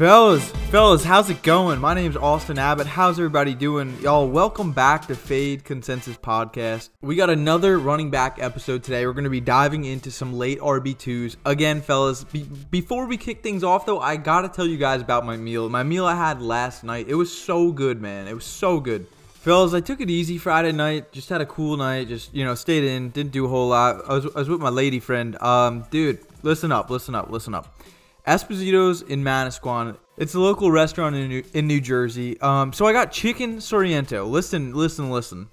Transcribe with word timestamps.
Fellas, 0.00 0.50
fellas, 0.70 1.04
how's 1.04 1.28
it 1.28 1.42
going? 1.42 1.78
My 1.78 1.92
name's 1.92 2.16
Austin 2.16 2.58
Abbott. 2.58 2.86
How's 2.86 3.18
everybody 3.18 3.54
doing? 3.54 3.98
Y'all, 4.00 4.26
welcome 4.26 4.72
back 4.72 5.06
to 5.08 5.14
Fade 5.14 5.62
Consensus 5.62 6.16
Podcast. 6.16 6.88
We 7.02 7.16
got 7.16 7.28
another 7.28 7.78
running 7.78 8.10
back 8.10 8.38
episode 8.40 8.82
today. 8.82 9.04
We're 9.04 9.12
going 9.12 9.24
to 9.24 9.28
be 9.28 9.42
diving 9.42 9.84
into 9.84 10.10
some 10.10 10.32
late 10.32 10.58
RB2s. 10.60 11.36
Again, 11.44 11.82
fellas, 11.82 12.24
be- 12.24 12.48
before 12.70 13.04
we 13.04 13.18
kick 13.18 13.42
things 13.42 13.62
off, 13.62 13.84
though, 13.84 14.00
I 14.00 14.16
got 14.16 14.40
to 14.40 14.48
tell 14.48 14.66
you 14.66 14.78
guys 14.78 15.02
about 15.02 15.26
my 15.26 15.36
meal. 15.36 15.68
My 15.68 15.82
meal 15.82 16.06
I 16.06 16.14
had 16.14 16.40
last 16.40 16.82
night. 16.82 17.04
It 17.06 17.14
was 17.16 17.30
so 17.30 17.70
good, 17.70 18.00
man. 18.00 18.26
It 18.26 18.32
was 18.34 18.46
so 18.46 18.80
good. 18.80 19.06
Fellas, 19.34 19.74
I 19.74 19.80
took 19.80 20.00
it 20.00 20.08
easy 20.08 20.38
Friday 20.38 20.72
night. 20.72 21.12
Just 21.12 21.28
had 21.28 21.42
a 21.42 21.46
cool 21.46 21.76
night. 21.76 22.08
Just, 22.08 22.32
you 22.32 22.46
know, 22.46 22.54
stayed 22.54 22.84
in. 22.84 23.10
Didn't 23.10 23.32
do 23.32 23.44
a 23.44 23.48
whole 23.48 23.68
lot. 23.68 24.00
I 24.08 24.14
was, 24.14 24.24
I 24.34 24.38
was 24.38 24.48
with 24.48 24.62
my 24.62 24.70
lady 24.70 24.98
friend. 24.98 25.36
Um, 25.42 25.84
dude, 25.90 26.20
listen 26.42 26.72
up, 26.72 26.88
listen 26.88 27.14
up, 27.14 27.28
listen 27.28 27.54
up. 27.54 27.76
Esposito's 28.30 29.02
in 29.02 29.24
Manasquan. 29.24 29.96
It's 30.16 30.34
a 30.34 30.38
local 30.38 30.70
restaurant 30.70 31.16
in 31.16 31.28
New, 31.28 31.42
in 31.52 31.66
New 31.66 31.80
Jersey. 31.80 32.40
Um, 32.40 32.72
so 32.72 32.86
I 32.86 32.92
got 32.92 33.10
chicken 33.10 33.60
sorrento. 33.60 34.24
Listen, 34.24 34.72
listen, 34.72 35.10
listen. 35.10 35.48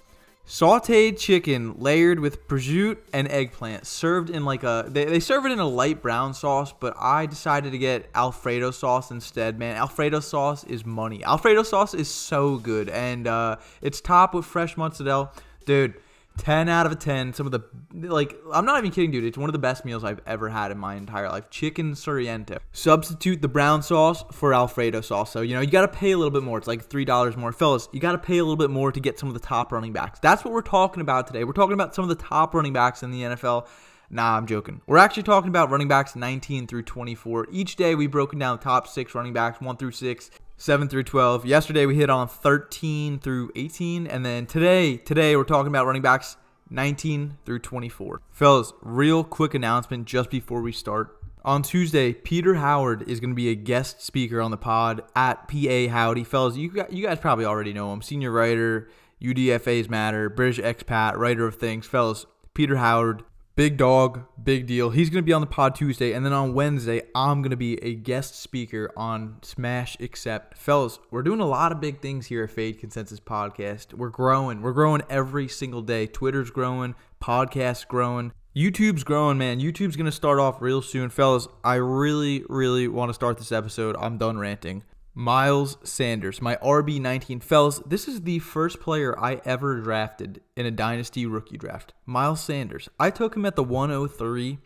Sauteed 0.45 1.17
chicken 1.17 1.73
layered 1.79 2.19
with 2.19 2.47
prosciutto 2.47 2.99
and 3.11 3.27
eggplant, 3.29 3.87
served 3.87 4.29
in 4.29 4.45
like 4.45 4.61
a. 4.61 4.85
They, 4.87 5.05
they 5.05 5.19
serve 5.19 5.47
it 5.47 5.51
in 5.51 5.59
a 5.59 5.67
light 5.67 6.03
brown 6.03 6.35
sauce, 6.35 6.71
but 6.71 6.93
I 6.99 7.25
decided 7.25 7.71
to 7.71 7.79
get 7.79 8.11
Alfredo 8.13 8.69
sauce 8.69 9.09
instead. 9.09 9.57
Man, 9.57 9.75
Alfredo 9.75 10.19
sauce 10.19 10.63
is 10.63 10.85
money. 10.85 11.23
Alfredo 11.23 11.63
sauce 11.63 11.95
is 11.95 12.07
so 12.07 12.57
good, 12.57 12.89
and 12.89 13.25
uh, 13.25 13.55
it's 13.81 14.01
topped 14.01 14.35
with 14.35 14.45
fresh 14.45 14.77
mozzarella, 14.77 15.31
dude. 15.65 15.95
10 16.37 16.69
out 16.69 16.85
of 16.85 16.91
a 16.91 16.95
10 16.95 17.33
some 17.33 17.45
of 17.45 17.51
the 17.51 17.61
like 17.93 18.35
i'm 18.53 18.65
not 18.65 18.77
even 18.77 18.91
kidding 18.91 19.11
dude. 19.11 19.23
It's 19.23 19.37
one 19.37 19.49
of 19.49 19.53
the 19.53 19.59
best 19.59 19.85
meals 19.85 20.03
i've 20.03 20.21
ever 20.25 20.49
had 20.49 20.71
in 20.71 20.77
my 20.77 20.95
entire 20.95 21.29
life. 21.29 21.49
Chicken 21.49 21.95
sorrento 21.95 22.59
substitute 22.71 23.41
the 23.41 23.47
brown 23.47 23.81
sauce 23.81 24.23
for 24.31 24.53
alfredo 24.53 25.01
sauce. 25.01 25.31
So 25.31 25.41
you 25.41 25.55
know 25.55 25.61
you 25.61 25.71
got 25.71 25.81
to 25.81 25.87
pay 25.87 26.11
a 26.11 26.17
little 26.17 26.31
bit 26.31 26.43
more. 26.43 26.57
It's 26.57 26.67
like 26.67 26.85
three 26.85 27.05
dollars 27.05 27.35
more. 27.35 27.51
Fellas 27.51 27.89
you 27.91 27.99
got 27.99 28.13
to 28.13 28.17
pay 28.17 28.37
a 28.37 28.43
little 28.43 28.57
bit 28.57 28.69
more 28.69 28.91
to 28.91 28.99
get 28.99 29.19
some 29.19 29.29
of 29.29 29.33
the 29.33 29.39
top 29.39 29.71
running 29.71 29.93
backs. 29.93 30.19
That's 30.19 30.45
what 30.45 30.53
we're 30.53 30.61
talking 30.61 31.01
about 31.01 31.27
today. 31.27 31.43
We're 31.43 31.53
talking 31.53 31.73
about 31.73 31.95
some 31.95 32.03
of 32.03 32.09
the 32.09 32.23
top 32.23 32.53
running 32.53 32.73
backs 32.73 33.03
in 33.03 33.11
the 33.11 33.21
nfl 33.21 33.67
Nah, 34.09 34.37
I'm 34.37 34.47
joking. 34.47 34.81
We're 34.87 34.97
actually 34.97 35.23
talking 35.23 35.49
about 35.49 35.69
running 35.69 35.89
backs 35.89 36.15
19 36.15 36.67
through 36.67 36.83
24. 36.83 37.47
Each 37.51 37.75
day 37.75 37.93
we've 37.93 38.11
broken 38.11 38.39
down 38.39 38.57
the 38.57 38.63
top 38.63 38.87
six 38.87 39.13
running 39.13 39.33
backs, 39.33 39.59
1 39.59 39.77
through 39.77 39.91
6. 39.91 40.31
7 40.57 40.89
through 40.89 41.03
12. 41.03 41.45
Yesterday 41.45 41.85
we 41.85 41.95
hit 41.95 42.09
on 42.09 42.27
13 42.27 43.19
through 43.19 43.51
18 43.55 44.07
and 44.07 44.25
then 44.25 44.47
today 44.47 44.97
today 44.97 45.35
we're 45.35 45.43
talking 45.43 45.67
about 45.67 45.85
running 45.85 46.01
backs 46.01 46.35
19 46.71 47.37
through 47.45 47.59
24. 47.59 48.21
Fellas, 48.31 48.73
real 48.81 49.23
quick 49.23 49.53
announcement 49.53 50.05
just 50.05 50.31
before 50.31 50.61
we 50.61 50.71
start. 50.71 51.15
On 51.45 51.61
Tuesday, 51.61 52.11
Peter 52.11 52.55
Howard 52.55 53.07
is 53.07 53.19
going 53.19 53.29
to 53.29 53.35
be 53.35 53.49
a 53.49 53.55
guest 53.55 54.01
speaker 54.01 54.41
on 54.41 54.49
the 54.49 54.57
pod 54.57 55.03
at 55.15 55.47
PA 55.47 55.87
Howdy. 55.89 56.23
Fellas, 56.23 56.57
you 56.57 56.71
guys, 56.71 56.87
you 56.89 57.05
guys 57.05 57.19
probably 57.19 57.45
already 57.45 57.71
know 57.71 57.93
him. 57.93 58.01
Senior 58.01 58.31
writer, 58.31 58.89
UDFA's 59.21 59.87
Matter, 59.87 60.27
British 60.27 60.57
expat, 60.57 61.15
writer 61.15 61.45
of 61.45 61.55
things. 61.55 61.85
Fellas, 61.85 62.25
Peter 62.55 62.77
Howard, 62.77 63.23
Big 63.57 63.75
dog, 63.75 64.21
big 64.43 64.67
deal. 64.67 64.91
He's 64.91 65.09
going 65.09 65.23
to 65.23 65.25
be 65.25 65.33
on 65.33 65.41
the 65.41 65.47
pod 65.47 65.73
Tuesday. 65.73 66.13
And 66.13 66.23
then 66.23 66.31
on 66.31 66.53
Wednesday, 66.53 67.01
I'm 67.15 67.41
going 67.41 67.49
to 67.49 67.57
be 67.57 67.83
a 67.83 67.95
guest 67.95 68.35
speaker 68.35 68.91
on 68.95 69.37
Smash 69.41 69.97
Accept. 69.99 70.55
Fellas, 70.55 70.99
we're 71.09 71.23
doing 71.23 71.39
a 71.39 71.47
lot 71.47 71.71
of 71.71 71.81
big 71.81 71.99
things 71.99 72.27
here 72.27 72.43
at 72.43 72.51
Fade 72.51 72.77
Consensus 72.77 73.19
Podcast. 73.19 73.95
We're 73.95 74.09
growing. 74.09 74.61
We're 74.61 74.73
growing 74.73 75.01
every 75.09 75.47
single 75.47 75.81
day. 75.81 76.05
Twitter's 76.05 76.51
growing, 76.51 76.93
podcast's 77.19 77.85
growing. 77.85 78.31
YouTube's 78.55 79.03
growing, 79.03 79.39
man. 79.39 79.59
YouTube's 79.59 79.95
going 79.95 80.05
to 80.05 80.11
start 80.11 80.37
off 80.37 80.61
real 80.61 80.83
soon. 80.83 81.09
Fellas, 81.09 81.47
I 81.63 81.75
really, 81.77 82.43
really 82.49 82.87
want 82.87 83.09
to 83.09 83.15
start 83.15 83.39
this 83.39 83.51
episode. 83.51 83.95
I'm 83.97 84.19
done 84.19 84.37
ranting. 84.37 84.83
Miles 85.17 85.79
Sanders, 85.83 86.43
my 86.43 86.57
RB19. 86.57 87.41
Fellas, 87.41 87.79
this 87.87 88.07
is 88.07 88.21
the 88.21 88.37
first 88.37 88.79
player 88.79 89.17
I 89.19 89.41
ever 89.45 89.81
drafted 89.81 90.41
in 90.55 90.67
a 90.67 90.71
dynasty 90.71 91.25
rookie 91.25 91.57
draft. 91.57 91.91
Miles 92.05 92.39
Sanders. 92.39 92.87
I 92.99 93.09
took 93.09 93.35
him 93.35 93.43
at 93.43 93.55
the 93.55 93.63
103. 93.63 94.59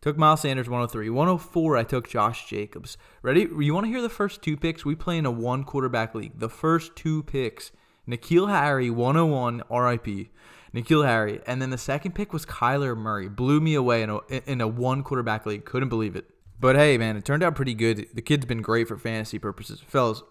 Took 0.00 0.18
Miles 0.18 0.40
Sanders 0.40 0.68
103. 0.68 1.08
104, 1.08 1.76
I 1.76 1.84
took 1.84 2.08
Josh 2.08 2.50
Jacobs. 2.50 2.98
Ready? 3.22 3.46
You 3.56 3.72
want 3.72 3.86
to 3.86 3.92
hear 3.92 4.02
the 4.02 4.08
first 4.08 4.42
two 4.42 4.56
picks? 4.56 4.84
We 4.84 4.96
play 4.96 5.18
in 5.18 5.24
a 5.24 5.30
one 5.30 5.62
quarterback 5.62 6.16
league. 6.16 6.36
The 6.36 6.48
first 6.48 6.96
two 6.96 7.22
picks 7.22 7.70
N'Keal 8.08 8.50
Harry, 8.50 8.90
101, 8.90 9.62
RIP. 9.70 10.30
N'Keal 10.74 11.06
Harry. 11.06 11.40
And 11.46 11.62
then 11.62 11.70
the 11.70 11.78
second 11.78 12.16
pick 12.16 12.32
was 12.32 12.44
Kyler 12.44 12.96
Murray. 12.96 13.28
Blew 13.28 13.60
me 13.60 13.76
away 13.76 14.02
in 14.02 14.10
a, 14.10 14.18
in 14.50 14.60
a 14.60 14.66
one 14.66 15.04
quarterback 15.04 15.46
league. 15.46 15.64
Couldn't 15.64 15.90
believe 15.90 16.16
it. 16.16 16.28
But 16.62 16.76
hey, 16.76 16.96
man, 16.96 17.16
it 17.16 17.24
turned 17.24 17.42
out 17.42 17.56
pretty 17.56 17.74
good. 17.74 18.06
The 18.14 18.22
kid's 18.22 18.46
been 18.46 18.62
great 18.62 18.86
for 18.86 18.96
fantasy 18.96 19.36
purposes. 19.40 19.82
Fellas, 19.88 20.22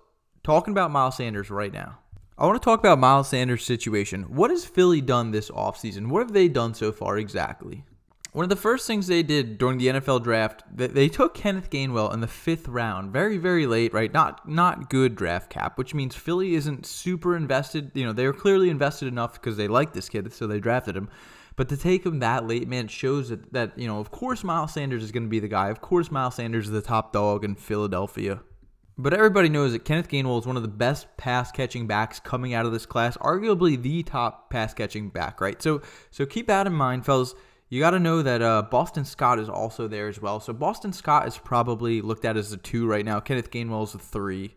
talking 0.44 0.72
about 0.72 0.90
Miles 0.90 1.18
Sanders 1.18 1.52
right 1.52 1.74
now. 1.74 2.00
I 2.38 2.46
want 2.46 2.60
to 2.60 2.64
talk 2.64 2.80
about 2.80 3.00
Miles 3.00 3.28
Sanders' 3.28 3.66
situation. 3.66 4.24
What 4.34 4.50
has 4.50 4.64
Philly 4.64 5.02
done 5.02 5.32
this 5.32 5.52
offseason? 5.52 6.08
What 6.08 6.22
have 6.22 6.32
they 6.32 6.48
done 6.48 6.74
so 6.74 6.94
far 6.94 7.18
exactly? 7.18 7.84
One 8.32 8.44
of 8.44 8.50
the 8.50 8.56
first 8.56 8.88
things 8.88 9.08
they 9.08 9.24
did 9.24 9.58
during 9.58 9.78
the 9.78 9.88
NFL 9.88 10.24
draft, 10.24 10.64
they 10.74 11.10
took 11.10 11.34
Kenneth 11.34 11.70
Gainwell 11.70 12.14
in 12.14 12.22
the 12.22 12.28
fifth 12.28 12.70
round, 12.70 13.12
very, 13.12 13.38
very 13.38 13.68
late, 13.68 13.94
right? 13.94 14.14
Not 14.14 14.48
not 14.48 14.90
good 14.90 15.18
draft 15.18 15.50
cap, 15.50 15.78
which 15.78 15.94
means 15.94 16.16
Philly 16.16 16.56
isn't 16.56 16.86
super 16.86 17.36
invested. 17.36 17.92
You 17.94 18.06
know, 18.06 18.14
they 18.14 18.26
were 18.26 18.32
clearly 18.32 18.70
invested 18.70 19.10
enough 19.10 19.34
because 19.34 19.58
they 19.58 19.68
like 19.68 19.92
this 19.92 20.08
kid, 20.08 20.32
so 20.32 20.48
they 20.48 20.62
drafted 20.62 20.96
him. 20.96 21.10
But 21.56 21.70
to 21.70 21.78
take 21.78 22.06
him 22.06 22.20
that 22.20 22.48
late, 22.48 22.68
man, 22.68 22.88
shows 22.88 23.30
that, 23.30 23.52
that 23.54 23.78
you 23.78 23.88
know, 23.88 24.00
of 24.00 24.12
course, 24.12 24.44
Miles 24.44 24.74
Sanders 24.74 25.04
is 25.04 25.12
going 25.12 25.24
to 25.24 25.30
be 25.30 25.40
the 25.40 25.48
guy. 25.48 25.70
Of 25.70 25.82
course, 25.82 26.10
Miles 26.10 26.36
Sanders 26.36 26.66
is 26.66 26.72
the 26.72 26.82
top 26.82 27.12
dog 27.14 27.44
in 27.44 27.56
Philadelphia. 27.56 28.42
But 28.98 29.14
everybody 29.14 29.50
knows 29.50 29.72
that 29.72 29.86
Kenneth 29.86 30.10
Gainwell 30.10 30.40
is 30.40 30.46
one 30.46 30.58
of 30.58 30.62
the 30.62 30.68
best 30.68 31.08
pass 31.18 31.52
catching 31.52 31.88
backs 31.88 32.20
coming 32.20 32.54
out 32.54 32.66
of 32.66 32.72
this 32.72 32.86
class, 32.86 33.18
arguably 33.18 33.82
the 33.82 34.04
top 34.04 34.50
pass 34.50 34.74
catching 34.74 35.10
back, 35.10 35.42
right? 35.42 35.62
So, 35.62 35.82
so 36.12 36.26
keep 36.26 36.48
that 36.48 36.68
in 36.68 36.74
mind, 36.74 37.06
fellas. 37.06 37.34
You 37.70 37.80
got 37.80 37.92
to 37.92 38.00
know 38.00 38.22
that 38.22 38.42
uh, 38.42 38.64
Boston 38.64 39.06
Scott 39.06 39.40
is 39.40 39.48
also 39.48 39.88
there 39.88 40.10
as 40.10 40.22
well. 40.22 40.42
So 40.42 40.52
Boston 40.52 40.92
Scott 40.92 41.26
is 41.26 41.38
probably 41.38 42.02
looked 42.02 42.26
at 42.26 42.36
as 42.36 42.52
a 42.52 42.58
two 42.58 42.86
right 42.86 43.06
now. 43.06 43.22
Kenneth 43.22 43.50
Gainwell 43.50 43.86
is 43.86 43.96
a 43.96 43.98
three. 43.98 44.56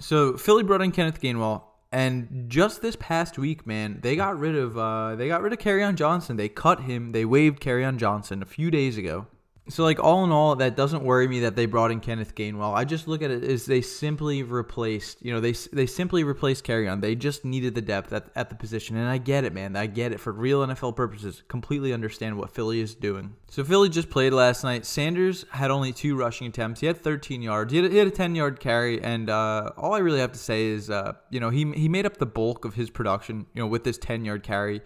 So 0.00 0.36
Philly 0.36 0.64
brought 0.64 0.82
in 0.82 0.90
Kenneth 0.90 1.20
Gainwell. 1.20 1.62
And 1.92 2.46
just 2.48 2.82
this 2.82 2.96
past 2.96 3.38
week, 3.38 3.66
man, 3.66 4.00
they 4.02 4.16
got 4.16 4.38
rid 4.38 4.56
of 4.56 4.76
uh, 4.76 5.14
they 5.14 5.28
got 5.28 5.42
rid 5.42 5.52
of 5.52 5.58
Kerryon 5.58 5.94
Johnson. 5.94 6.36
They 6.36 6.48
cut 6.48 6.80
him. 6.80 7.12
They 7.12 7.24
waived 7.24 7.60
Kerryon 7.60 7.96
Johnson 7.96 8.42
a 8.42 8.46
few 8.46 8.70
days 8.70 8.98
ago. 8.98 9.26
So 9.68 9.82
like 9.82 9.98
all 9.98 10.22
in 10.24 10.30
all, 10.30 10.54
that 10.56 10.76
doesn't 10.76 11.02
worry 11.02 11.26
me 11.26 11.40
that 11.40 11.56
they 11.56 11.66
brought 11.66 11.90
in 11.90 11.98
Kenneth 11.98 12.36
Gainwell. 12.36 12.72
I 12.72 12.84
just 12.84 13.08
look 13.08 13.20
at 13.20 13.32
it 13.32 13.42
as 13.42 13.66
they 13.66 13.80
simply 13.80 14.44
replaced, 14.44 15.24
you 15.24 15.32
know, 15.32 15.40
they 15.40 15.52
they 15.72 15.86
simply 15.86 16.22
replaced 16.22 16.64
Kerryon. 16.64 17.00
They 17.00 17.16
just 17.16 17.44
needed 17.44 17.74
the 17.74 17.82
depth 17.82 18.12
at, 18.12 18.28
at 18.36 18.48
the 18.48 18.54
position, 18.54 18.96
and 18.96 19.08
I 19.08 19.18
get 19.18 19.44
it, 19.44 19.52
man. 19.52 19.74
I 19.74 19.86
get 19.86 20.12
it 20.12 20.20
for 20.20 20.32
real 20.32 20.64
NFL 20.64 20.94
purposes. 20.94 21.42
Completely 21.48 21.92
understand 21.92 22.38
what 22.38 22.50
Philly 22.50 22.80
is 22.80 22.94
doing. 22.94 23.34
So 23.48 23.64
Philly 23.64 23.88
just 23.88 24.08
played 24.08 24.32
last 24.32 24.62
night. 24.62 24.86
Sanders 24.86 25.44
had 25.50 25.72
only 25.72 25.92
two 25.92 26.16
rushing 26.16 26.46
attempts. 26.46 26.80
He 26.80 26.86
had 26.86 26.98
13 26.98 27.42
yards. 27.42 27.72
He 27.72 27.82
had, 27.82 27.90
he 27.90 27.98
had 27.98 28.06
a 28.06 28.12
10 28.12 28.36
yard 28.36 28.60
carry, 28.60 29.02
and 29.02 29.28
uh, 29.28 29.72
all 29.76 29.94
I 29.94 29.98
really 29.98 30.20
have 30.20 30.32
to 30.32 30.38
say 30.38 30.66
is, 30.66 30.90
uh, 30.90 31.14
you 31.30 31.40
know, 31.40 31.50
he 31.50 31.72
he 31.72 31.88
made 31.88 32.06
up 32.06 32.18
the 32.18 32.26
bulk 32.26 32.64
of 32.64 32.74
his 32.74 32.88
production, 32.88 33.46
you 33.52 33.62
know, 33.62 33.66
with 33.66 33.82
this 33.82 33.98
10 33.98 34.24
yard 34.24 34.44
carry. 34.44 34.82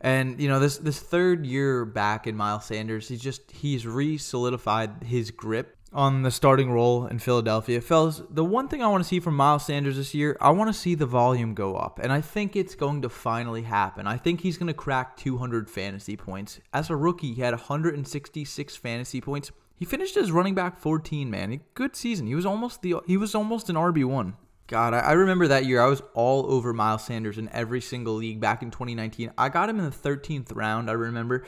And 0.00 0.40
you 0.40 0.48
know 0.48 0.60
this 0.60 0.78
this 0.78 1.00
third 1.00 1.46
year 1.46 1.84
back 1.84 2.26
in 2.26 2.36
Miles 2.36 2.66
Sanders, 2.66 3.08
he's 3.08 3.20
just 3.20 3.50
he's 3.50 3.86
re-solidified 3.86 5.02
his 5.04 5.30
grip 5.30 5.76
on 5.92 6.22
the 6.22 6.30
starting 6.30 6.70
role 6.70 7.06
in 7.06 7.18
Philadelphia. 7.18 7.80
Fellas, 7.80 8.22
the 8.28 8.44
one 8.44 8.68
thing 8.68 8.82
I 8.82 8.88
want 8.88 9.02
to 9.02 9.08
see 9.08 9.20
from 9.20 9.36
Miles 9.36 9.64
Sanders 9.64 9.96
this 9.96 10.14
year, 10.14 10.36
I 10.40 10.50
want 10.50 10.68
to 10.68 10.78
see 10.78 10.94
the 10.94 11.06
volume 11.06 11.54
go 11.54 11.76
up. 11.76 11.98
And 11.98 12.12
I 12.12 12.20
think 12.20 12.56
it's 12.56 12.74
going 12.74 13.02
to 13.02 13.08
finally 13.08 13.62
happen. 13.62 14.06
I 14.06 14.16
think 14.16 14.40
he's 14.40 14.58
going 14.58 14.66
to 14.68 14.74
crack 14.74 15.16
200 15.16 15.70
fantasy 15.70 16.16
points. 16.16 16.60
As 16.72 16.90
a 16.90 16.96
rookie, 16.96 17.32
he 17.32 17.42
had 17.42 17.54
166 17.54 18.76
fantasy 18.76 19.20
points. 19.20 19.50
He 19.76 19.84
finished 19.84 20.16
as 20.16 20.32
running 20.32 20.54
back 20.54 20.78
14, 20.78 21.30
man. 21.30 21.60
Good 21.74 21.94
season. 21.94 22.26
He 22.26 22.34
was 22.34 22.46
almost 22.46 22.82
the 22.82 22.96
he 23.06 23.16
was 23.16 23.34
almost 23.34 23.70
an 23.70 23.76
RB1. 23.76 24.34
God, 24.68 24.92
I, 24.92 25.12
remember 25.12 25.48
that 25.48 25.64
year. 25.64 25.80
I 25.80 25.86
was 25.86 26.02
all 26.12 26.44
over 26.52 26.74
Miles 26.74 27.02
Sanders 27.02 27.38
in 27.38 27.48
every 27.52 27.80
single 27.80 28.14
league 28.14 28.38
back 28.38 28.62
in 28.62 28.70
2019. 28.70 29.32
I 29.38 29.48
got 29.48 29.70
him 29.70 29.78
in 29.78 29.86
the 29.86 29.90
13th 29.90 30.54
round, 30.54 30.90
I 30.90 30.92
remember. 30.92 31.42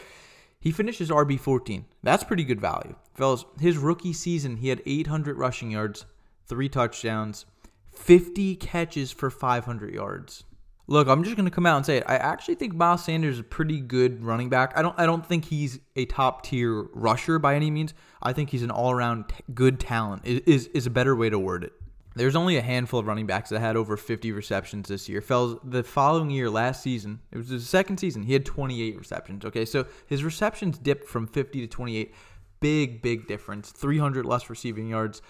He 0.58 0.72
finished 0.72 1.00
his 1.00 1.10
RB 1.10 1.38
14. 1.38 1.84
That's 2.02 2.24
pretty 2.24 2.44
good 2.44 2.62
value. 2.62 2.96
Fellas, 3.14 3.44
his 3.60 3.76
rookie 3.76 4.14
season, 4.14 4.56
he 4.56 4.70
had 4.70 4.80
800 4.86 5.36
rushing 5.36 5.70
yards, 5.70 6.06
three 6.46 6.70
touchdowns, 6.70 7.44
50 7.92 8.56
catches 8.56 9.12
for 9.12 9.28
500 9.28 9.92
yards. 9.92 10.44
Look, 10.86 11.06
I'm 11.06 11.22
just 11.22 11.36
gonna 11.36 11.50
come 11.50 11.66
out 11.66 11.76
and 11.76 11.86
say 11.86 11.98
it. 11.98 12.04
I 12.06 12.16
actually 12.16 12.56
think 12.56 12.74
Miles 12.74 13.04
Sanders 13.04 13.34
is 13.34 13.40
a 13.40 13.44
pretty 13.44 13.80
good 13.80 14.24
running 14.24 14.48
back. 14.48 14.72
I 14.74 14.82
don't. 14.82 14.98
I 14.98 15.06
don't 15.06 15.24
think 15.24 15.44
he's 15.44 15.78
a 15.94 16.04
top 16.06 16.42
tier 16.42 16.88
rusher 16.92 17.38
by 17.38 17.54
any 17.54 17.70
means. 17.70 17.94
I 18.20 18.32
think 18.32 18.50
he's 18.50 18.64
an 18.64 18.72
all 18.72 18.90
around 18.90 19.28
t- 19.28 19.36
good 19.54 19.78
talent. 19.78 20.22
Is 20.24 20.66
is 20.66 20.88
a 20.88 20.90
better 20.90 21.14
way 21.14 21.30
to 21.30 21.38
word 21.38 21.62
it. 21.62 21.72
There's 22.16 22.34
only 22.34 22.56
a 22.56 22.62
handful 22.62 22.98
of 22.98 23.06
running 23.06 23.26
backs 23.26 23.50
that 23.50 23.60
had 23.60 23.76
over 23.76 23.96
50 23.96 24.32
receptions 24.32 24.88
this 24.88 25.08
year. 25.08 25.20
Fells, 25.20 25.58
the 25.62 25.84
following 25.84 26.30
year, 26.30 26.50
last 26.50 26.82
season, 26.82 27.20
it 27.30 27.38
was 27.38 27.48
his 27.48 27.68
second 27.68 27.98
season, 27.98 28.24
he 28.24 28.32
had 28.32 28.44
28 28.44 28.98
receptions. 28.98 29.44
Okay, 29.44 29.64
so 29.64 29.86
his 30.06 30.24
receptions 30.24 30.78
dipped 30.78 31.08
from 31.08 31.26
50 31.26 31.60
to 31.60 31.66
28. 31.66 32.14
Big, 32.58 33.00
big 33.00 33.26
difference. 33.26 33.70
300 33.70 34.26
less 34.26 34.50
receiving 34.50 34.88
yards. 34.88 35.22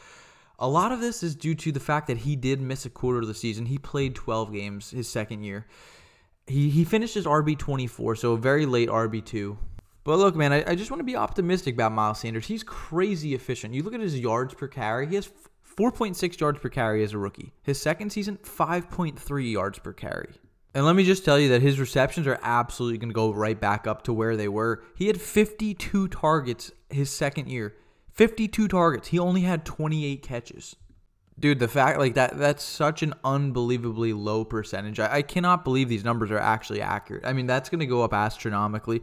A 0.58 0.68
lot 0.68 0.90
of 0.92 1.00
this 1.00 1.22
is 1.22 1.34
due 1.34 1.54
to 1.54 1.72
the 1.72 1.80
fact 1.80 2.06
that 2.08 2.18
he 2.18 2.34
did 2.34 2.60
miss 2.60 2.84
a 2.84 2.90
quarter 2.90 3.20
of 3.20 3.28
the 3.28 3.34
season. 3.34 3.66
He 3.66 3.78
played 3.78 4.14
12 4.14 4.52
games 4.52 4.90
his 4.90 5.08
second 5.08 5.42
year. 5.42 5.66
He, 6.46 6.70
he 6.70 6.84
finished 6.84 7.14
his 7.14 7.26
RB 7.26 7.56
24, 7.56 8.16
so 8.16 8.32
a 8.32 8.36
very 8.36 8.66
late 8.66 8.88
RB 8.88 9.24
2. 9.24 9.56
But 10.02 10.18
look, 10.18 10.34
man, 10.34 10.52
I, 10.52 10.64
I 10.66 10.74
just 10.74 10.90
want 10.90 11.00
to 11.00 11.04
be 11.04 11.16
optimistic 11.16 11.74
about 11.74 11.92
Miles 11.92 12.20
Sanders. 12.20 12.46
He's 12.46 12.62
crazy 12.62 13.34
efficient. 13.34 13.74
You 13.74 13.82
look 13.82 13.94
at 13.94 14.00
his 14.00 14.18
yards 14.18 14.54
per 14.54 14.66
carry, 14.66 15.06
he 15.06 15.14
has 15.14 15.30
4.6 15.80 16.38
yards 16.38 16.58
per 16.60 16.68
carry 16.68 17.02
as 17.02 17.14
a 17.14 17.18
rookie. 17.18 17.54
His 17.62 17.80
second 17.80 18.10
season, 18.10 18.38
5.3 18.42 19.50
yards 19.50 19.78
per 19.78 19.94
carry. 19.94 20.28
And 20.74 20.84
let 20.84 20.94
me 20.94 21.04
just 21.04 21.24
tell 21.24 21.38
you 21.38 21.48
that 21.48 21.62
his 21.62 21.80
receptions 21.80 22.26
are 22.26 22.38
absolutely 22.42 22.98
going 22.98 23.08
to 23.08 23.14
go 23.14 23.32
right 23.32 23.58
back 23.58 23.86
up 23.86 24.02
to 24.02 24.12
where 24.12 24.36
they 24.36 24.46
were. 24.46 24.82
He 24.94 25.06
had 25.06 25.18
52 25.18 26.08
targets 26.08 26.70
his 26.90 27.10
second 27.10 27.48
year. 27.48 27.76
52 28.12 28.68
targets. 28.68 29.08
He 29.08 29.18
only 29.18 29.40
had 29.40 29.64
28 29.64 30.22
catches. 30.22 30.76
Dude, 31.38 31.58
the 31.58 31.68
fact 31.68 31.98
like 31.98 32.14
that 32.14 32.36
that's 32.38 32.62
such 32.62 33.02
an 33.02 33.14
unbelievably 33.24 34.12
low 34.12 34.44
percentage. 34.44 35.00
I, 35.00 35.16
I 35.16 35.22
cannot 35.22 35.64
believe 35.64 35.88
these 35.88 36.04
numbers 36.04 36.30
are 36.30 36.38
actually 36.38 36.82
accurate. 36.82 37.24
I 37.24 37.32
mean, 37.32 37.46
that's 37.46 37.70
going 37.70 37.80
to 37.80 37.86
go 37.86 38.04
up 38.04 38.12
astronomically. 38.12 39.02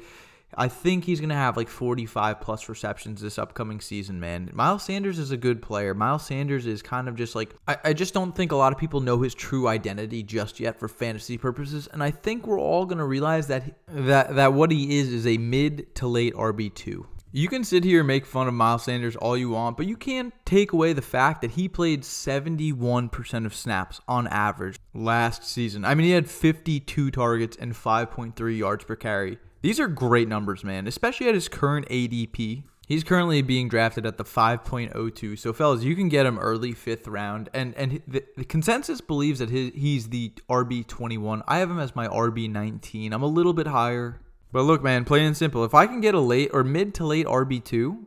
I 0.56 0.68
think 0.70 1.04
he's 1.04 1.20
going 1.20 1.30
to 1.30 1.36
have 1.36 1.58
like 1.58 1.68
45 1.68 2.40
plus 2.40 2.70
receptions 2.70 3.22
this 3.22 3.38
upcoming 3.38 3.82
season, 3.82 4.20
man. 4.20 4.50
Miles 4.54 4.84
Sanders 4.84 5.20
is 5.20 5.32
a 5.32 5.38
good 5.38 5.62
player. 5.62 5.94
Miles 5.94 6.26
Sanders 6.26 6.66
is 6.66 6.82
kind 6.82 7.10
of 7.10 7.16
just 7.16 7.36
like, 7.36 7.54
I, 7.68 7.78
I 7.86 7.94
just 7.94 8.14
don't 8.14 8.36
think 8.36 8.52
a 8.52 8.56
lot 8.56 8.72
of 8.72 8.80
people 8.80 9.02
know 9.02 9.22
his 9.22 9.36
true 9.36 9.68
identity 9.68 10.24
just 10.24 10.60
yet 10.60 10.80
for 10.80 10.88
fantasy 10.88 11.38
purposes. 11.38 11.88
And 11.92 12.02
I 12.02 12.12
think 12.12 12.48
we're 12.48 12.60
all 12.60 12.86
going 12.86 12.98
to 13.00 13.06
realize 13.06 13.48
that, 13.48 13.76
that, 13.88 14.36
that 14.36 14.54
what 14.54 14.72
he 14.72 15.00
is 15.00 15.12
is 15.12 15.28
a 15.28 15.38
mid 15.38 15.94
to 15.96 16.08
late 16.08 16.34
RB2. 16.34 17.06
You 17.34 17.50
can 17.50 17.66
sit 17.66 17.84
here 17.84 18.00
and 18.00 18.08
make 18.08 18.26
fun 18.26 18.48
of 18.48 18.54
Miles 18.54 18.86
Sanders 18.86 19.18
all 19.18 19.38
you 19.38 19.50
want, 19.50 19.76
but 19.76 19.86
you 19.86 19.98
can't 19.98 20.34
take 20.46 20.72
away 20.72 20.94
the 20.94 21.02
fact 21.02 21.42
that 21.42 21.52
he 21.52 21.68
played 21.68 22.02
71% 22.02 23.46
of 23.46 23.54
snaps 23.54 24.00
on 24.08 24.28
average 24.28 24.80
last 24.94 25.44
season. 25.44 25.84
I 25.84 25.94
mean, 25.94 26.06
he 26.06 26.14
had 26.14 26.30
52 26.30 27.12
targets 27.12 27.58
and 27.58 27.74
5.3 27.74 28.58
yards 28.58 28.86
per 28.86 28.96
carry. 28.96 29.40
These 29.62 29.80
are 29.80 29.88
great 29.88 30.28
numbers, 30.28 30.64
man, 30.64 30.88
especially 30.88 31.28
at 31.28 31.36
his 31.36 31.48
current 31.48 31.88
ADP. 31.90 32.64
He's 32.88 33.04
currently 33.04 33.42
being 33.42 33.68
drafted 33.68 34.06
at 34.06 34.18
the 34.18 34.24
5.02. 34.24 35.38
So, 35.38 35.52
fellas, 35.52 35.84
you 35.84 35.96
can 35.96 36.08
get 36.08 36.26
him 36.26 36.40
early 36.40 36.72
fifth 36.72 37.06
round. 37.08 37.50
And 37.54 37.76
and 37.76 38.02
the, 38.08 38.24
the 38.38 38.46
consensus 38.46 39.02
believes 39.02 39.40
that 39.40 39.50
his, 39.50 39.72
he's 39.76 40.10
the 40.10 40.32
RB21. 40.50 41.44
I 41.48 41.60
have 41.60 41.70
him 41.70 41.80
as 41.80 41.96
my 41.96 42.08
RB19. 42.08 43.12
I'm 43.12 43.24
a 43.24 43.28
little 43.28 43.54
bit 43.54 43.68
higher. 43.68 44.22
But 44.54 44.62
look, 44.62 44.82
man, 44.82 45.04
plain 45.04 45.26
and 45.26 45.36
simple. 45.36 45.66
If 45.66 45.74
I 45.74 45.86
can 45.86 46.00
get 46.00 46.16
a 46.16 46.20
late 46.22 46.52
or 46.54 46.64
mid 46.64 46.94
to 46.96 47.06
late 47.06 47.26
RB2 47.26 48.06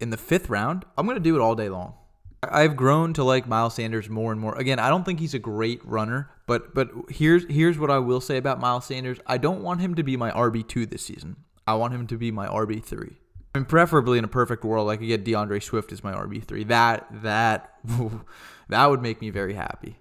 in 0.00 0.08
the 0.08 0.16
fifth 0.16 0.48
round, 0.48 0.86
I'm 0.96 1.04
going 1.04 1.18
to 1.18 1.22
do 1.22 1.36
it 1.36 1.40
all 1.40 1.54
day 1.54 1.68
long. 1.68 1.94
I've 2.42 2.76
grown 2.76 3.12
to 3.14 3.24
like 3.24 3.46
Miles 3.46 3.74
Sanders 3.74 4.08
more 4.08 4.32
and 4.32 4.40
more. 4.40 4.56
Again, 4.58 4.78
I 4.78 4.88
don't 4.88 5.04
think 5.04 5.20
he's 5.20 5.34
a 5.34 5.38
great 5.38 5.84
runner, 5.84 6.30
but 6.46 6.74
but 6.74 6.90
here's 7.08 7.46
here's 7.48 7.78
what 7.78 7.90
I 7.90 7.98
will 7.98 8.20
say 8.20 8.36
about 8.36 8.60
Miles 8.60 8.86
Sanders. 8.86 9.18
I 9.26 9.38
don't 9.38 9.62
want 9.62 9.80
him 9.80 9.94
to 9.94 10.02
be 10.02 10.16
my 10.16 10.30
RB2 10.32 10.90
this 10.90 11.04
season. 11.04 11.36
I 11.66 11.74
want 11.74 11.94
him 11.94 12.06
to 12.08 12.16
be 12.16 12.32
my 12.32 12.48
RB3. 12.48 13.14
I 13.54 13.58
mean, 13.58 13.66
preferably 13.66 14.18
in 14.18 14.24
a 14.24 14.28
perfect 14.28 14.64
world, 14.64 14.90
I 14.90 14.96
could 14.96 15.06
get 15.06 15.24
D'Andre 15.24 15.60
Swift 15.60 15.92
as 15.92 16.02
my 16.02 16.12
RB3. 16.12 16.66
That 16.66 17.06
that 17.22 17.74
that 18.68 18.90
would 18.90 19.02
make 19.02 19.20
me 19.20 19.30
very 19.30 19.54
happy. 19.54 19.98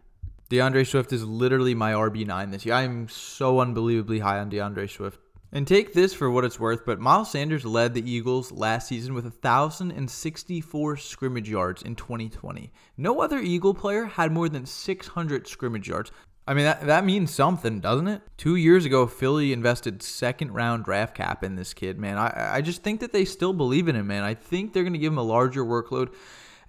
D'Andre 0.50 0.84
Swift 0.84 1.14
is 1.14 1.24
literally 1.24 1.76
my 1.76 1.94
RB9 1.94 2.52
this 2.52 2.66
year. 2.66 2.76
I'm 2.76 3.08
so 3.08 3.60
unbelievably 3.60 4.20
high 4.20 4.40
on 4.40 4.50
D'Andre 4.50 4.88
Swift. 4.88 5.20
And 5.54 5.68
take 5.68 5.94
this 5.94 6.14
for 6.14 6.32
what 6.32 6.46
it's 6.46 6.62
worth, 6.62 6.86
but 6.86 7.02
Miles 7.02 7.32
Sanders 7.32 7.66
led 7.66 7.94
the 7.94 8.10
Eagles 8.10 8.54
last 8.54 8.88
season 8.88 9.14
with 9.14 9.26
1,064 9.26 10.98
scrimmage 10.98 11.50
yards 11.50 11.82
in 11.82 11.96
2020. 11.96 12.72
No 12.96 13.20
other 13.20 13.40
Eagle 13.40 13.74
player 13.74 14.06
had 14.06 14.32
more 14.32 14.48
than 14.48 14.66
600 14.66 15.48
scrimmage 15.48 15.90
yards. 15.90 16.10
I 16.48 16.54
mean, 16.54 16.64
that, 16.64 16.86
that 16.88 17.06
means 17.06 17.32
something, 17.32 17.82
doesn't 17.82 18.08
it? 18.08 18.22
Two 18.38 18.56
years 18.56 18.86
ago, 18.86 19.06
Philly 19.08 19.52
invested 19.52 20.02
second 20.02 20.54
round 20.54 20.86
draft 20.86 21.16
cap 21.16 21.44
in 21.44 21.56
this 21.56 21.74
kid, 21.74 22.00
man. 22.00 22.18
I, 22.18 22.56
I 22.56 22.62
just 22.62 22.82
think 22.82 23.02
that 23.02 23.12
they 23.12 23.26
still 23.26 23.54
believe 23.54 23.90
in 23.90 23.96
him, 23.96 24.08
man. 24.08 24.24
I 24.24 24.34
think 24.34 24.72
they're 24.72 24.84
going 24.84 24.94
to 24.94 25.00
give 25.00 25.12
him 25.12 25.20
a 25.20 25.24
larger 25.24 25.66
workload. 25.66 26.14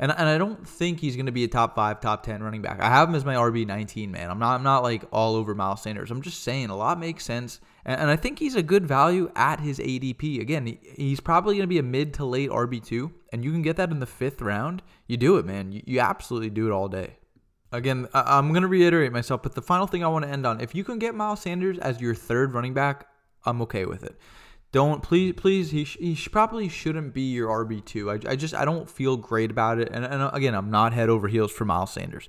And, 0.02 0.10
and 0.10 0.28
I 0.28 0.36
don't 0.36 0.66
think 0.66 0.98
he's 0.98 1.14
going 1.14 1.26
to 1.26 1.32
be 1.32 1.44
a 1.44 1.48
top 1.48 1.76
five, 1.76 2.00
top 2.00 2.24
10 2.24 2.42
running 2.42 2.60
back. 2.60 2.80
I 2.80 2.88
have 2.88 3.08
him 3.08 3.14
as 3.14 3.24
my 3.24 3.36
RB19, 3.36 4.10
man. 4.10 4.30
I'm 4.30 4.38
not, 4.40 4.56
I'm 4.56 4.64
not 4.64 4.82
like 4.82 5.04
all 5.12 5.36
over 5.36 5.54
Miles 5.54 5.80
Sanders. 5.80 6.10
I'm 6.10 6.22
just 6.22 6.42
saying 6.42 6.70
a 6.70 6.76
lot 6.76 6.98
makes 6.98 7.24
sense. 7.24 7.60
And, 7.84 8.00
and 8.00 8.10
I 8.10 8.16
think 8.16 8.40
he's 8.40 8.56
a 8.56 8.64
good 8.64 8.84
value 8.84 9.30
at 9.36 9.60
his 9.60 9.78
ADP. 9.78 10.40
Again, 10.40 10.66
he, 10.66 10.80
he's 10.96 11.20
probably 11.20 11.54
going 11.54 11.62
to 11.62 11.68
be 11.68 11.78
a 11.78 11.84
mid 11.84 12.14
to 12.14 12.24
late 12.24 12.50
RB2, 12.50 13.12
and 13.32 13.44
you 13.44 13.52
can 13.52 13.62
get 13.62 13.76
that 13.76 13.92
in 13.92 14.00
the 14.00 14.06
fifth 14.06 14.42
round. 14.42 14.82
You 15.06 15.16
do 15.16 15.36
it, 15.36 15.46
man. 15.46 15.70
You, 15.70 15.82
you 15.86 16.00
absolutely 16.00 16.50
do 16.50 16.66
it 16.66 16.72
all 16.72 16.88
day. 16.88 17.18
Again, 17.70 18.08
I, 18.12 18.38
I'm 18.38 18.48
going 18.48 18.62
to 18.62 18.68
reiterate 18.68 19.12
myself, 19.12 19.44
but 19.44 19.54
the 19.54 19.62
final 19.62 19.86
thing 19.86 20.02
I 20.02 20.08
want 20.08 20.24
to 20.24 20.30
end 20.32 20.44
on 20.44 20.60
if 20.60 20.74
you 20.74 20.82
can 20.82 20.98
get 20.98 21.14
Miles 21.14 21.42
Sanders 21.42 21.78
as 21.78 22.00
your 22.00 22.16
third 22.16 22.54
running 22.54 22.74
back, 22.74 23.06
I'm 23.44 23.62
okay 23.62 23.84
with 23.84 24.02
it. 24.02 24.18
Don't 24.72 25.02
please, 25.02 25.34
please. 25.36 25.70
He, 25.70 25.84
sh- 25.84 25.98
he 26.00 26.14
sh- 26.14 26.30
probably 26.32 26.68
shouldn't 26.68 27.12
be 27.12 27.30
your 27.30 27.48
RB 27.48 27.84
two. 27.84 28.10
I, 28.10 28.18
I 28.26 28.36
just 28.36 28.54
I 28.54 28.64
don't 28.64 28.88
feel 28.88 29.18
great 29.18 29.50
about 29.50 29.78
it. 29.78 29.90
And, 29.92 30.04
and 30.04 30.22
uh, 30.22 30.30
again, 30.32 30.54
I'm 30.54 30.70
not 30.70 30.94
head 30.94 31.10
over 31.10 31.28
heels 31.28 31.52
for 31.52 31.66
Miles 31.66 31.92
Sanders. 31.92 32.28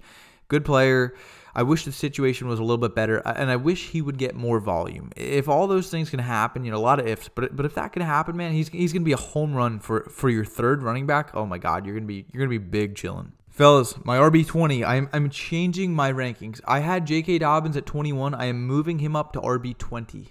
Good 0.50 0.66
player. 0.66 1.16
I 1.56 1.64
wish 1.64 1.86
the 1.86 1.92
situation 1.92 2.48
was 2.48 2.60
a 2.60 2.64
little 2.64 2.80
bit 2.80 2.96
better, 2.96 3.18
and 3.20 3.50
I 3.50 3.56
wish 3.56 3.90
he 3.90 4.02
would 4.02 4.18
get 4.18 4.36
more 4.36 4.60
volume. 4.60 5.12
If 5.16 5.48
all 5.48 5.68
those 5.68 5.90
things 5.90 6.10
can 6.10 6.20
happen, 6.20 6.66
you 6.66 6.72
know, 6.72 6.78
a 6.78 6.80
lot 6.80 7.00
of 7.00 7.08
ifs, 7.08 7.30
but 7.34 7.56
but 7.56 7.66
if 7.66 7.76
that 7.76 7.94
can 7.94 8.02
happen, 8.02 8.36
man, 8.36 8.52
he's 8.52 8.68
he's 8.70 8.92
gonna 8.92 9.06
be 9.06 9.14
a 9.14 9.18
home 9.18 9.54
run 9.54 9.80
for 9.80 10.10
for 10.10 10.30
your 10.30 10.44
third 10.44 10.84
running 10.84 11.08
back. 11.08 11.32
Oh 11.34 11.46
my 11.46 11.58
God, 11.58 11.86
you're 11.86 11.96
gonna 11.96 12.08
be 12.08 12.26
you're 12.34 12.40
gonna 12.40 12.50
be 12.50 12.58
big 12.58 12.96
chilling. 12.96 13.32
Fellas, 13.50 14.04
my 14.04 14.18
RB20, 14.18 14.84
I'm, 14.84 15.08
I'm 15.14 15.30
changing 15.30 15.94
my 15.94 16.12
rankings. 16.12 16.60
I 16.66 16.80
had 16.80 17.06
J.K. 17.06 17.38
Dobbins 17.38 17.78
at 17.78 17.86
21. 17.86 18.34
I 18.34 18.46
am 18.46 18.66
moving 18.66 18.98
him 18.98 19.16
up 19.16 19.32
to 19.34 19.40
RB20. 19.42 20.30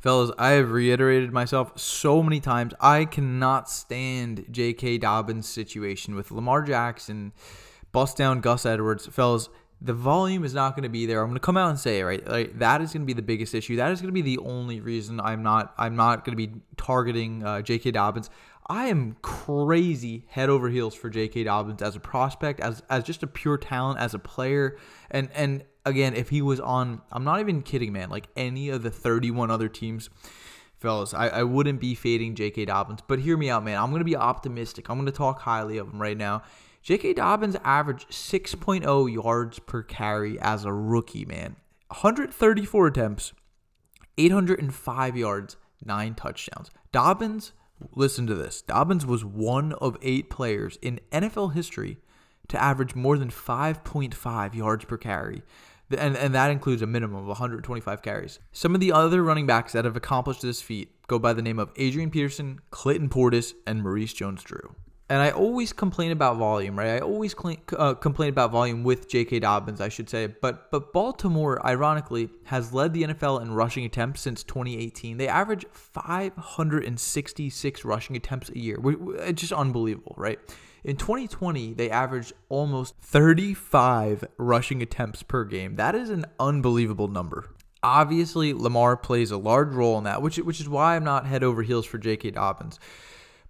Fellas, 0.00 0.30
I 0.38 0.50
have 0.50 0.70
reiterated 0.70 1.32
myself 1.32 1.78
so 1.78 2.22
many 2.22 2.40
times. 2.40 2.72
I 2.80 3.04
cannot 3.04 3.68
stand 3.68 4.46
J.K. 4.50 4.98
Dobbins' 4.98 5.48
situation 5.48 6.14
with 6.14 6.30
Lamar 6.30 6.62
Jackson, 6.62 7.32
bust 7.92 8.16
down 8.16 8.40
Gus 8.40 8.64
Edwards. 8.64 9.06
Fellas, 9.06 9.48
the 9.80 9.94
volume 9.94 10.44
is 10.44 10.54
not 10.54 10.74
going 10.74 10.82
to 10.82 10.88
be 10.88 11.06
there. 11.06 11.20
I'm 11.20 11.28
going 11.28 11.36
to 11.36 11.40
come 11.40 11.56
out 11.56 11.70
and 11.70 11.78
say, 11.78 12.02
right, 12.02 12.26
like 12.26 12.58
that 12.58 12.80
is 12.80 12.92
going 12.92 13.02
to 13.02 13.06
be 13.06 13.12
the 13.12 13.22
biggest 13.22 13.54
issue. 13.54 13.76
That 13.76 13.92
is 13.92 14.00
going 14.00 14.12
to 14.12 14.22
be 14.22 14.22
the 14.22 14.38
only 14.38 14.80
reason 14.80 15.20
I'm 15.20 15.42
not 15.42 15.72
I'm 15.78 15.96
not 15.96 16.24
going 16.24 16.36
to 16.36 16.46
be 16.46 16.60
targeting 16.76 17.44
uh, 17.44 17.62
J.K. 17.62 17.92
Dobbins. 17.92 18.30
I 18.70 18.86
am 18.88 19.16
crazy 19.22 20.26
head 20.28 20.50
over 20.50 20.68
heels 20.68 20.94
for 20.94 21.08
J.K. 21.08 21.44
Dobbins 21.44 21.80
as 21.80 21.96
a 21.96 22.00
prospect, 22.00 22.60
as 22.60 22.82
as 22.90 23.04
just 23.04 23.22
a 23.22 23.26
pure 23.26 23.56
talent, 23.56 24.00
as 24.00 24.14
a 24.14 24.18
player, 24.18 24.76
and 25.10 25.30
and 25.34 25.64
again, 25.88 26.14
if 26.14 26.28
he 26.28 26.42
was 26.42 26.60
on, 26.60 27.00
I'm 27.10 27.24
not 27.24 27.40
even 27.40 27.62
kidding, 27.62 27.92
man. 27.92 28.10
Like 28.10 28.28
any 28.36 28.68
of 28.68 28.82
the 28.82 28.90
31 28.90 29.50
other 29.50 29.68
teams, 29.68 30.10
fellas, 30.78 31.14
I, 31.14 31.28
I 31.28 31.42
wouldn't 31.42 31.80
be 31.80 31.94
fading 31.94 32.34
J.K. 32.34 32.66
Dobbins. 32.66 33.00
But 33.06 33.20
hear 33.20 33.36
me 33.36 33.50
out, 33.50 33.64
man. 33.64 33.80
I'm 33.80 33.90
gonna 33.90 34.04
be 34.04 34.16
optimistic. 34.16 34.88
I'm 34.88 34.98
gonna 34.98 35.10
talk 35.10 35.40
highly 35.40 35.78
of 35.78 35.88
him 35.88 36.00
right 36.00 36.16
now. 36.16 36.42
J.K. 36.82 37.14
Dobbins 37.14 37.56
averaged 37.64 38.10
6.0 38.10 39.12
yards 39.12 39.58
per 39.58 39.82
carry 39.82 40.38
as 40.40 40.64
a 40.64 40.72
rookie, 40.72 41.24
man. 41.24 41.56
134 41.88 42.86
attempts, 42.86 43.32
805 44.16 45.16
yards, 45.16 45.56
nine 45.84 46.14
touchdowns. 46.14 46.70
Dobbins, 46.92 47.52
listen 47.94 48.26
to 48.26 48.34
this. 48.34 48.62
Dobbins 48.62 49.04
was 49.04 49.24
one 49.24 49.72
of 49.74 49.96
eight 50.02 50.30
players 50.30 50.78
in 50.82 51.00
NFL 51.12 51.54
history 51.54 51.98
to 52.48 52.62
average 52.62 52.94
more 52.94 53.18
than 53.18 53.30
5.5 53.30 54.54
yards 54.54 54.84
per 54.84 54.96
carry. 54.96 55.42
And, 55.90 56.16
and 56.16 56.34
that 56.34 56.50
includes 56.50 56.82
a 56.82 56.86
minimum 56.86 57.16
of 57.16 57.26
125 57.26 58.02
carries. 58.02 58.38
Some 58.52 58.74
of 58.74 58.80
the 58.80 58.92
other 58.92 59.22
running 59.22 59.46
backs 59.46 59.72
that 59.72 59.84
have 59.84 59.96
accomplished 59.96 60.42
this 60.42 60.60
feat 60.60 60.90
go 61.06 61.18
by 61.18 61.32
the 61.32 61.42
name 61.42 61.58
of 61.58 61.70
Adrian 61.76 62.10
Peterson, 62.10 62.60
Clinton 62.70 63.08
Portis, 63.08 63.54
and 63.66 63.82
Maurice 63.82 64.12
Jones 64.12 64.42
Drew 64.42 64.74
and 65.10 65.22
I 65.22 65.30
always 65.30 65.72
complain 65.72 66.10
about 66.10 66.36
volume, 66.36 66.78
right? 66.78 66.96
I 66.96 66.98
always 66.98 67.32
clean, 67.32 67.56
uh, 67.76 67.94
complain 67.94 68.28
about 68.28 68.50
volume 68.50 68.84
with 68.84 69.08
J.K. 69.08 69.38
Dobbins, 69.40 69.80
I 69.80 69.88
should 69.88 70.10
say. 70.10 70.26
But 70.26 70.70
but 70.70 70.92
Baltimore, 70.92 71.66
ironically, 71.66 72.28
has 72.44 72.74
led 72.74 72.92
the 72.92 73.04
NFL 73.04 73.40
in 73.40 73.52
rushing 73.52 73.86
attempts 73.86 74.20
since 74.20 74.44
2018. 74.44 75.16
They 75.16 75.28
average 75.28 75.64
566 75.72 77.84
rushing 77.84 78.16
attempts 78.16 78.50
a 78.50 78.58
year. 78.58 78.78
It's 79.20 79.40
just 79.40 79.52
unbelievable, 79.52 80.14
right? 80.18 80.38
In 80.84 80.96
2020, 80.96 81.74
they 81.74 81.90
averaged 81.90 82.32
almost 82.48 82.96
35 83.00 84.24
rushing 84.36 84.82
attempts 84.82 85.22
per 85.22 85.44
game. 85.44 85.76
That 85.76 85.94
is 85.94 86.10
an 86.10 86.26
unbelievable 86.38 87.08
number. 87.08 87.50
Obviously, 87.82 88.52
Lamar 88.52 88.96
plays 88.96 89.30
a 89.30 89.36
large 89.36 89.72
role 89.72 89.98
in 89.98 90.04
that, 90.04 90.22
which 90.22 90.36
which 90.38 90.60
is 90.60 90.68
why 90.68 90.96
I'm 90.96 91.04
not 91.04 91.26
head 91.26 91.44
over 91.44 91.62
heels 91.62 91.86
for 91.86 91.98
J.K. 91.98 92.32
Dobbins. 92.32 92.80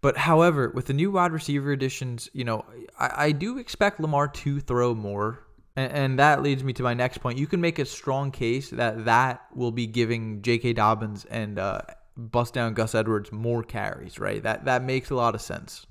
But 0.01 0.17
however, 0.17 0.71
with 0.71 0.87
the 0.87 0.93
new 0.93 1.11
wide 1.11 1.33
receiver 1.33 1.73
additions, 1.73 2.29
you 2.33 2.45
know, 2.45 2.65
I, 2.99 3.11
I 3.17 3.33
do 3.33 3.59
expect 3.59 4.01
Lamar 4.01 4.29
to 4.29 4.61
throw 4.61 4.95
more. 4.95 5.45
And, 5.77 5.93
and, 5.93 6.19
that 6.19 6.43
leads 6.43 6.63
me 6.63 6.73
to 6.75 6.83
my 6.83 6.95
next 6.95 7.19
point. 7.19 7.39
You 7.39 7.47
can 7.47 7.61
make 7.61 7.79
a 7.79 7.85
strong 7.85 8.31
case 8.31 8.71
that 8.71 9.05
that 9.05 9.47
will 9.55 9.71
be 9.71 9.87
giving 9.87 10.43
J.K. 10.43 10.75
Dobbins 10.75 11.25
and 11.25 11.59
uh, 11.59 11.83
bust 12.17 12.55
down 12.55 12.75
Gus 12.75 12.95
Edwards 12.95 13.33
more 13.33 13.63
carries, 13.63 14.19
right? 14.19 14.43
That 14.43 14.65
that 14.67 14.83
makes 14.83 15.11
a 15.11 15.15
lot 15.15 15.35
of 15.35 15.41
sense. 15.41 15.87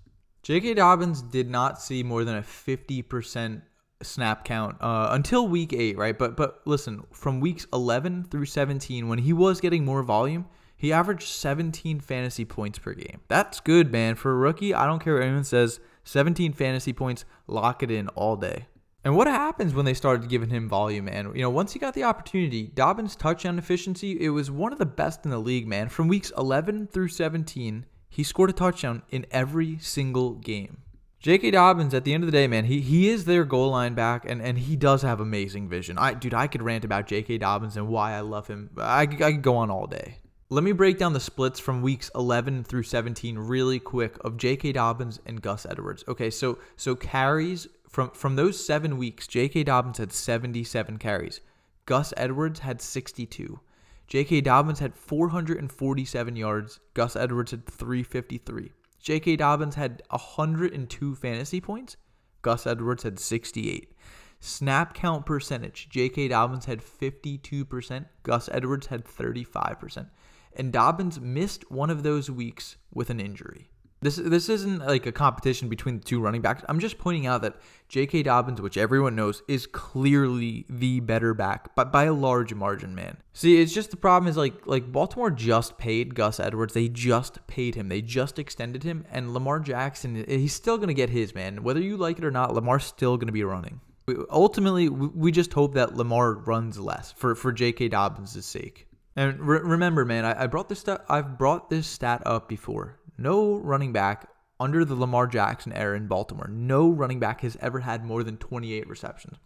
J.K. 0.48 0.76
Dobbins 0.76 1.22
did 1.22 1.50
not 1.50 1.82
see 1.82 2.04
more 2.04 2.24
than 2.24 2.38
a 2.38 2.42
50% 2.42 3.64
snap 4.02 4.46
count 4.46 4.78
uh, 4.80 5.10
until 5.12 5.46
week 5.46 5.74
eight, 5.74 5.98
right? 5.98 6.18
But 6.18 6.38
but 6.38 6.62
listen, 6.64 7.04
from 7.12 7.42
weeks 7.42 7.68
11 7.74 8.28
through 8.32 8.46
17, 8.46 9.10
when 9.10 9.20
he 9.20 9.34
was 9.34 9.60
getting 9.60 9.84
more 9.84 10.04
volume, 10.04 10.46
he 10.78 10.94
averaged 10.94 11.28
17 11.28 12.00
fantasy 12.00 12.46
points 12.46 12.80
per 12.80 12.94
game. 12.94 13.20
That's 13.28 13.60
good, 13.60 13.92
man. 13.92 14.16
For 14.16 14.32
a 14.32 14.36
rookie, 14.36 14.74
I 14.74 14.86
don't 14.86 15.04
care 15.04 15.16
what 15.16 15.24
anyone 15.24 15.44
says. 15.44 15.82
17 16.06 16.54
fantasy 16.54 16.94
points, 16.94 17.26
lock 17.48 17.84
it 17.84 17.92
in 17.92 18.08
all 18.08 18.38
day. 18.38 18.68
And 19.04 19.18
what 19.18 19.28
happens 19.28 19.74
when 19.74 19.84
they 19.84 19.94
started 19.94 20.30
giving 20.30 20.50
him 20.50 20.70
volume, 20.70 21.06
man? 21.06 21.34
You 21.36 21.42
know, 21.42 21.50
once 21.50 21.74
he 21.74 21.80
got 21.80 21.94
the 21.94 22.06
opportunity, 22.06 22.72
Dobbins' 22.74 23.18
touchdown 23.18 23.60
efficiency, 23.60 24.18
it 24.22 24.30
was 24.30 24.50
one 24.50 24.72
of 24.72 24.80
the 24.80 24.86
best 24.86 25.26
in 25.26 25.32
the 25.32 25.40
league, 25.40 25.68
man. 25.68 25.90
From 25.90 26.08
weeks 26.08 26.32
11 26.38 26.88
through 26.88 27.10
17, 27.10 27.86
he 28.10 28.24
scored 28.24 28.50
a 28.50 28.54
touchdown 28.54 29.04
in 29.10 29.26
every 29.32 29.78
single 29.80 30.36
game. 30.36 30.84
J.K. 31.20 31.52
Dobbins, 31.52 31.94
at 31.94 32.04
the 32.04 32.14
end 32.14 32.24
of 32.24 32.28
the 32.28 32.38
day, 32.38 32.48
man, 32.48 32.66
he 32.66 32.80
he 32.80 33.10
is 33.10 33.26
their 33.26 33.44
goal 33.44 33.72
line 33.72 33.96
back, 33.96 34.24
and, 34.30 34.42
and 34.42 34.58
he 34.60 34.76
does 34.76 35.02
have 35.02 35.20
amazing 35.20 35.68
vision. 35.68 35.98
I 35.98 36.14
dude, 36.14 36.34
I 36.34 36.48
could 36.48 36.62
rant 36.62 36.86
about 36.86 37.08
J.K. 37.08 37.40
Dobbins 37.40 37.76
and 37.76 37.88
why 37.88 38.14
I 38.14 38.22
love 38.22 38.48
him. 38.48 38.70
I, 38.78 39.02
I 39.02 39.06
could 39.06 39.42
go 39.42 39.58
on 39.58 39.72
all 39.72 39.88
day. 39.88 40.20
Let 40.50 40.64
me 40.64 40.72
break 40.72 40.98
down 40.98 41.12
the 41.12 41.20
splits 41.20 41.60
from 41.60 41.82
weeks 41.82 42.10
11 42.16 42.64
through 42.64 42.84
17 42.84 43.38
really 43.38 43.80
quick 43.80 44.16
of 44.22 44.38
J.K. 44.38 44.72
Dobbins 44.74 45.20
and 45.26 45.42
Gus 45.42 45.66
Edwards. 45.66 46.06
Okay, 46.08 46.30
so 46.30 46.60
so 46.76 46.96
carries 46.96 47.68
from 47.90 48.12
from 48.12 48.36
those 48.36 48.64
seven 48.64 48.98
weeks, 48.98 49.28
J.K. 49.28 49.64
Dobbins 49.64 49.98
had 49.98 50.14
77 50.14 50.98
carries. 50.98 51.42
Gus 51.86 52.14
Edwards 52.16 52.60
had 52.60 52.82
62. 52.82 53.60
J.K. 54.08 54.42
Dobbins 54.42 54.80
had 54.80 54.96
447 54.96 56.36
yards. 56.36 56.80
Gus 56.94 57.16
Edwards 57.16 57.52
had 57.52 57.66
353. 57.66 58.72
J.K. 59.02 59.36
Dobbins 59.36 59.76
had 59.76 60.02
102 60.10 61.16
fantasy 61.16 61.62
points. 61.62 61.98
Gus 62.42 62.66
Edwards 62.66 63.04
had 63.04 63.20
68. 63.20 63.94
Snap 64.40 64.94
count 64.94 65.26
percentage. 65.26 65.90
J.K. 65.90 66.30
Dobbins 66.30 66.66
had 66.66 66.82
52%. 66.82 68.06
Gus 68.24 68.50
Edwards 68.52 68.88
had 68.88 69.04
35%. 69.04 70.10
And 70.56 70.72
Dobbins 70.72 71.20
missed 71.20 71.70
one 71.70 71.90
of 71.90 72.04
those 72.04 72.32
weeks 72.32 72.78
with 72.94 73.10
an 73.10 73.20
injury. 73.20 73.70
This 74.00 74.18
this 74.18 74.48
isn't 74.48 74.86
like 74.86 75.08
a 75.08 75.12
competition 75.12 75.70
between 75.70 75.98
the 75.98 76.04
two 76.04 76.20
running 76.20 76.42
backs. 76.42 76.64
I'm 76.70 76.80
just 76.80 77.00
pointing 77.00 77.26
out 77.26 77.42
that 77.42 77.56
J.K. 77.90 78.24
Dobbins, 78.24 78.62
which 78.62 78.78
everyone 78.78 79.16
knows, 79.16 79.42
is 79.48 79.66
clearly 79.66 80.66
the 80.70 81.00
better 81.00 81.34
back, 81.34 81.76
but 81.76 81.92
by 81.92 82.04
a 82.04 82.14
large 82.14 82.54
margin, 82.54 82.94
man. 82.94 83.18
See, 83.34 83.60
it's 83.60 83.74
just 83.74 83.90
the 83.90 83.98
problem 83.98 84.30
is 84.30 84.38
like 84.38 84.68
like 84.68 84.92
Baltimore 84.92 85.32
just 85.32 85.80
paid 85.80 86.14
Gus 86.14 86.40
Edwards. 86.40 86.76
They 86.76 86.90
just 86.90 87.46
paid 87.48 87.74
him. 87.74 87.90
They 87.90 88.04
just 88.04 88.38
extended 88.38 88.84
him, 88.84 89.04
and 89.12 89.34
Lamar 89.34 89.60
Jackson, 89.60 90.24
he's 90.28 90.54
still 90.54 90.78
gonna 90.78 90.94
get 90.94 91.10
his 91.10 91.34
man. 91.34 91.64
Whether 91.64 91.82
you 91.82 91.98
like 91.98 92.20
it 92.20 92.26
or 92.26 92.32
not, 92.32 92.54
Lamar's 92.54 92.86
still 92.86 93.18
gonna 93.18 93.32
be 93.32 93.44
running. 93.44 93.82
Ultimately, 94.30 94.90
we 94.90 95.32
just 95.32 95.54
hope 95.54 95.74
that 95.74 95.98
Lamar 95.98 96.34
runs 96.34 96.80
less 96.80 97.12
for 97.14 97.34
for 97.34 97.52
J.K. 97.52 97.88
Dobbins' 97.90 98.46
sake. 98.46 98.88
And 99.16 99.40
re- 99.40 99.62
remember, 99.64 100.06
man, 100.06 100.24
I, 100.24 100.44
I 100.44 100.48
brought 100.48 100.70
this 100.70 100.82
stat. 100.82 101.04
I've 101.10 101.40
brought 101.40 101.72
this 101.72 101.88
stat 101.88 102.22
up 102.26 102.48
before. 102.48 103.00
No 103.18 103.56
running 103.58 103.94
back 103.94 104.30
under 104.60 104.84
the 104.84 104.96
Lamar 104.96 105.28
Jackson 105.28 105.74
era 105.74 105.96
in 105.96 106.08
Baltimore. 106.08 106.48
No 106.48 106.90
running 106.90 107.20
back 107.20 107.42
has 107.42 107.58
ever 107.62 107.82
had 107.82 108.04
more 108.04 108.24
than 108.24 108.38
28 108.38 108.88
receptions. 108.88 109.38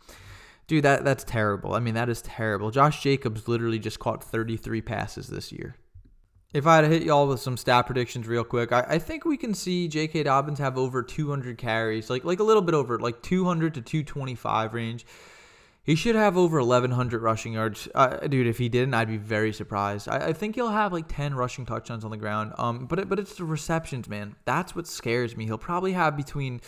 Dude, 0.67 0.83
that 0.83 1.03
that's 1.03 1.23
terrible. 1.23 1.73
I 1.73 1.79
mean, 1.79 1.95
that 1.95 2.09
is 2.09 2.21
terrible. 2.21 2.71
Josh 2.71 3.03
Jacobs 3.03 3.47
literally 3.47 3.79
just 3.79 3.99
caught 3.99 4.23
33 4.23 4.81
passes 4.81 5.27
this 5.27 5.51
year. 5.51 5.75
If 6.53 6.67
I 6.67 6.77
had 6.77 6.81
to 6.81 6.87
hit 6.89 7.03
y'all 7.03 7.27
with 7.27 7.39
some 7.39 7.55
stat 7.55 7.85
predictions 7.85 8.27
real 8.27 8.43
quick, 8.43 8.73
I, 8.73 8.85
I 8.89 8.99
think 8.99 9.23
we 9.23 9.37
can 9.37 9.53
see 9.53 9.87
J.K. 9.87 10.23
Dobbins 10.23 10.59
have 10.59 10.77
over 10.77 11.01
200 11.01 11.57
carries, 11.57 12.09
like 12.09 12.25
like 12.25 12.39
a 12.39 12.43
little 12.43 12.61
bit 12.61 12.75
over, 12.75 12.99
like 12.99 13.21
200 13.21 13.73
to 13.75 13.81
225 13.81 14.73
range. 14.73 15.05
He 15.83 15.95
should 15.95 16.15
have 16.15 16.37
over 16.37 16.59
1,100 16.59 17.21
rushing 17.21 17.53
yards. 17.53 17.87
Uh, 17.95 18.17
dude, 18.27 18.45
if 18.45 18.59
he 18.59 18.69
didn't, 18.69 18.93
I'd 18.93 19.07
be 19.07 19.17
very 19.17 19.51
surprised. 19.51 20.07
I, 20.07 20.27
I, 20.27 20.33
think 20.33 20.53
he'll 20.53 20.69
have 20.69 20.93
like 20.93 21.07
10 21.07 21.33
rushing 21.33 21.65
touchdowns 21.65 22.05
on 22.05 22.11
the 22.11 22.17
ground. 22.17 22.53
Um, 22.59 22.85
but, 22.85 22.99
it, 22.99 23.09
but 23.09 23.17
it's 23.17 23.35
the 23.35 23.45
receptions, 23.45 24.07
man. 24.07 24.35
That's 24.45 24.75
what 24.75 24.85
scares 24.85 25.35
me. 25.35 25.45
He'll 25.45 25.57
probably 25.57 25.93
have 25.93 26.15
between 26.15 26.61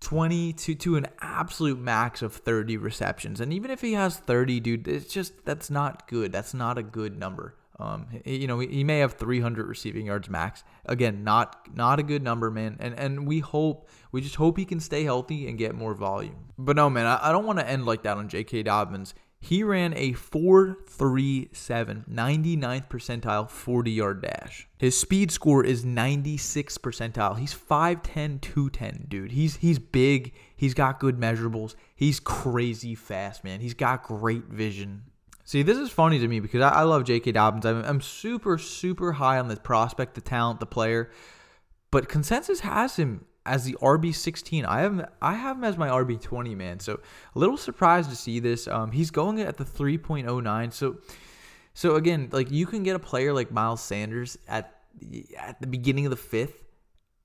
20 0.00 0.54
to, 0.54 0.74
to 0.76 0.96
an 0.96 1.08
absolute 1.20 1.78
max 1.78 2.22
of 2.22 2.32
30 2.32 2.78
receptions. 2.78 3.40
And 3.40 3.52
even 3.52 3.70
if 3.70 3.82
he 3.82 3.92
has 3.92 4.16
30, 4.16 4.60
dude, 4.60 4.88
it's 4.88 5.12
just, 5.12 5.44
that's 5.44 5.68
not 5.68 6.08
good. 6.08 6.32
That's 6.32 6.54
not 6.54 6.78
a 6.78 6.82
good 6.82 7.18
number. 7.18 7.54
Um, 7.80 8.08
you 8.24 8.48
know, 8.48 8.58
he 8.58 8.82
may 8.82 8.98
have 8.98 9.14
300 9.14 9.66
receiving 9.66 10.06
yards 10.06 10.28
max. 10.28 10.64
Again, 10.86 11.22
not 11.22 11.68
not 11.74 12.00
a 12.00 12.02
good 12.02 12.22
number, 12.22 12.50
man. 12.50 12.76
And 12.80 12.98
and 12.98 13.26
we 13.26 13.38
hope 13.38 13.88
we 14.10 14.20
just 14.20 14.36
hope 14.36 14.58
he 14.58 14.64
can 14.64 14.80
stay 14.80 15.04
healthy 15.04 15.48
and 15.48 15.56
get 15.56 15.74
more 15.74 15.94
volume. 15.94 16.52
But 16.58 16.76
no, 16.76 16.90
man, 16.90 17.06
I, 17.06 17.28
I 17.28 17.32
don't 17.32 17.46
want 17.46 17.60
to 17.60 17.68
end 17.68 17.86
like 17.86 18.02
that 18.02 18.16
on 18.16 18.28
J.K. 18.28 18.64
Dobbins. 18.64 19.14
He 19.40 19.62
ran 19.62 19.94
a 19.94 20.14
4.37, 20.14 22.08
99th 22.08 22.88
percentile 22.88 23.48
40 23.48 23.90
yard 23.92 24.22
dash. 24.22 24.66
His 24.78 24.98
speed 24.98 25.30
score 25.30 25.64
is 25.64 25.84
96th 25.84 26.80
percentile. 26.80 27.38
He's 27.38 27.54
5'10, 27.54 28.40
210, 28.40 29.06
dude. 29.08 29.30
He's 29.30 29.56
he's 29.56 29.78
big. 29.78 30.34
He's 30.56 30.74
got 30.74 30.98
good 30.98 31.18
measurables. 31.20 31.76
He's 31.94 32.18
crazy 32.18 32.96
fast, 32.96 33.44
man. 33.44 33.60
He's 33.60 33.74
got 33.74 34.02
great 34.02 34.46
vision. 34.46 35.02
See, 35.48 35.62
this 35.62 35.78
is 35.78 35.88
funny 35.88 36.18
to 36.18 36.28
me 36.28 36.40
because 36.40 36.60
I, 36.60 36.68
I 36.68 36.82
love 36.82 37.04
J.K. 37.04 37.32
Dobbins. 37.32 37.64
I'm, 37.64 37.82
I'm, 37.82 38.02
super, 38.02 38.58
super 38.58 39.12
high 39.12 39.38
on 39.38 39.48
the 39.48 39.56
prospect, 39.56 40.14
the 40.14 40.20
talent, 40.20 40.60
the 40.60 40.66
player, 40.66 41.10
but 41.90 42.06
consensus 42.06 42.60
has 42.60 42.96
him 42.96 43.24
as 43.46 43.64
the 43.64 43.72
RB 43.80 44.14
16. 44.14 44.66
I 44.66 44.80
have 44.80 45.10
I 45.22 45.32
have 45.32 45.56
him 45.56 45.64
as 45.64 45.78
my 45.78 45.88
RB 45.88 46.20
20, 46.20 46.54
man. 46.54 46.80
So 46.80 47.00
a 47.34 47.38
little 47.38 47.56
surprised 47.56 48.10
to 48.10 48.16
see 48.16 48.40
this. 48.40 48.68
Um, 48.68 48.92
he's 48.92 49.10
going 49.10 49.40
at 49.40 49.56
the 49.56 49.64
3.09. 49.64 50.70
So 50.70 50.98
so 51.72 51.94
again, 51.94 52.28
like 52.30 52.50
you 52.50 52.66
can 52.66 52.82
get 52.82 52.94
a 52.94 52.98
player 52.98 53.32
like 53.32 53.50
Miles 53.50 53.80
Sanders 53.80 54.36
at 54.48 54.82
at 55.38 55.62
the 55.62 55.66
beginning 55.66 56.04
of 56.04 56.10
the 56.10 56.16
fifth, 56.16 56.62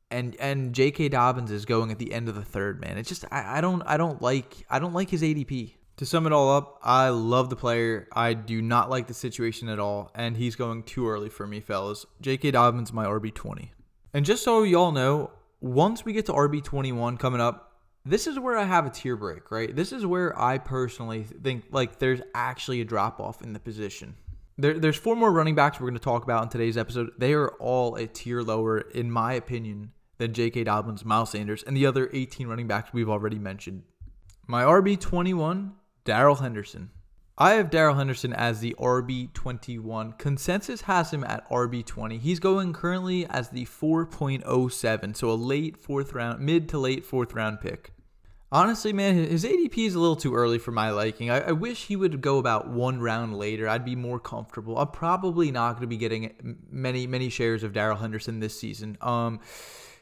and 0.09 0.37
and 0.37 0.73
J.K. 0.73 1.09
Dobbins 1.09 1.51
is 1.51 1.65
going 1.65 1.91
at 1.91 1.99
the 1.99 2.13
end 2.13 2.29
of 2.29 2.35
the 2.35 2.45
third. 2.45 2.79
Man, 2.79 2.97
it's 2.97 3.09
just 3.09 3.25
I, 3.31 3.57
I 3.57 3.59
don't 3.59 3.81
I 3.81 3.97
don't 3.97 4.21
like 4.21 4.65
I 4.69 4.79
don't 4.79 4.93
like 4.93 5.09
his 5.09 5.23
ADP. 5.23 5.73
To 5.97 6.07
sum 6.07 6.25
it 6.25 6.33
all 6.33 6.51
up, 6.51 6.79
I 6.81 7.09
love 7.09 7.49
the 7.49 7.55
player. 7.55 8.07
I 8.11 8.33
do 8.33 8.61
not 8.63 8.89
like 8.89 9.05
the 9.05 9.13
situation 9.13 9.69
at 9.69 9.79
all, 9.79 10.11
and 10.15 10.35
he's 10.35 10.55
going 10.55 10.83
too 10.83 11.07
early 11.07 11.29
for 11.29 11.45
me, 11.45 11.59
fellas. 11.59 12.05
J.K. 12.19 12.51
Dobbins, 12.51 12.91
my 12.91 13.05
RB20. 13.05 13.69
And 14.11 14.25
just 14.25 14.43
so 14.43 14.63
y'all 14.63 14.91
know, 14.91 15.29
once 15.61 16.03
we 16.03 16.13
get 16.13 16.25
to 16.25 16.33
RB21 16.33 17.19
coming 17.19 17.39
up, 17.39 17.73
this 18.05 18.25
is 18.25 18.39
where 18.39 18.57
I 18.57 18.63
have 18.63 18.85
a 18.87 18.89
tier 18.89 19.15
break, 19.15 19.51
right? 19.51 19.73
This 19.73 19.91
is 19.91 20.05
where 20.05 20.37
I 20.39 20.57
personally 20.57 21.23
think 21.23 21.65
like 21.71 21.99
there's 21.99 22.21
actually 22.33 22.81
a 22.81 22.85
drop 22.85 23.19
off 23.19 23.41
in 23.41 23.53
the 23.53 23.59
position. 23.59 24.15
There, 24.57 24.77
there's 24.79 24.97
four 24.97 25.15
more 25.15 25.31
running 25.31 25.55
backs 25.55 25.79
we're 25.79 25.87
going 25.87 25.99
to 25.99 26.03
talk 26.03 26.23
about 26.23 26.43
in 26.43 26.49
today's 26.49 26.77
episode. 26.77 27.11
They 27.17 27.33
are 27.33 27.49
all 27.59 27.95
a 27.95 28.07
tier 28.07 28.41
lower, 28.41 28.79
in 28.79 29.09
my 29.09 29.33
opinion, 29.33 29.91
than 30.17 30.33
J.K. 30.33 30.65
Dobbins, 30.65 31.05
Miles 31.05 31.31
Sanders, 31.31 31.63
and 31.63 31.77
the 31.77 31.85
other 31.85 32.09
18 32.11 32.47
running 32.47 32.67
backs 32.67 32.91
we've 32.93 33.09
already 33.09 33.39
mentioned. 33.39 33.83
My 34.47 34.63
RB21 34.63 35.71
Darrell 36.05 36.35
Henderson. 36.35 36.89
I 37.37 37.53
have 37.53 37.71
Darrell 37.71 37.95
Henderson 37.95 38.31
as 38.31 38.59
the 38.59 38.75
RB21. 38.79 40.19
Consensus 40.19 40.81
has 40.81 41.11
him 41.11 41.23
at 41.23 41.49
RB20. 41.49 42.19
He's 42.19 42.39
going 42.39 42.73
currently 42.73 43.25
as 43.25 43.49
the 43.49 43.65
4.07, 43.65 45.15
so 45.15 45.31
a 45.31 45.33
late 45.33 45.77
fourth 45.77 46.13
round, 46.13 46.41
mid 46.41 46.69
to 46.69 46.77
late 46.77 47.03
fourth 47.03 47.33
round 47.33 47.59
pick. 47.59 47.91
Honestly, 48.51 48.93
man, 48.93 49.15
his 49.15 49.43
ADP 49.43 49.79
is 49.79 49.95
a 49.95 49.99
little 49.99 50.15
too 50.15 50.35
early 50.35 50.59
for 50.59 50.71
my 50.71 50.91
liking. 50.91 51.31
I, 51.31 51.39
I 51.39 51.51
wish 51.53 51.87
he 51.87 51.95
would 51.95 52.21
go 52.21 52.37
about 52.37 52.69
one 52.69 52.99
round 52.99 53.35
later. 53.35 53.67
I'd 53.67 53.83
be 53.83 53.95
more 53.95 54.19
comfortable. 54.19 54.77
I'm 54.77 54.89
probably 54.89 55.49
not 55.49 55.71
going 55.71 55.81
to 55.81 55.87
be 55.87 55.97
getting 55.97 56.59
many, 56.69 57.07
many 57.07 57.29
shares 57.29 57.63
of 57.63 57.73
Darrell 57.73 57.97
Henderson 57.97 58.41
this 58.41 58.59
season. 58.59 58.95
Um, 59.01 59.39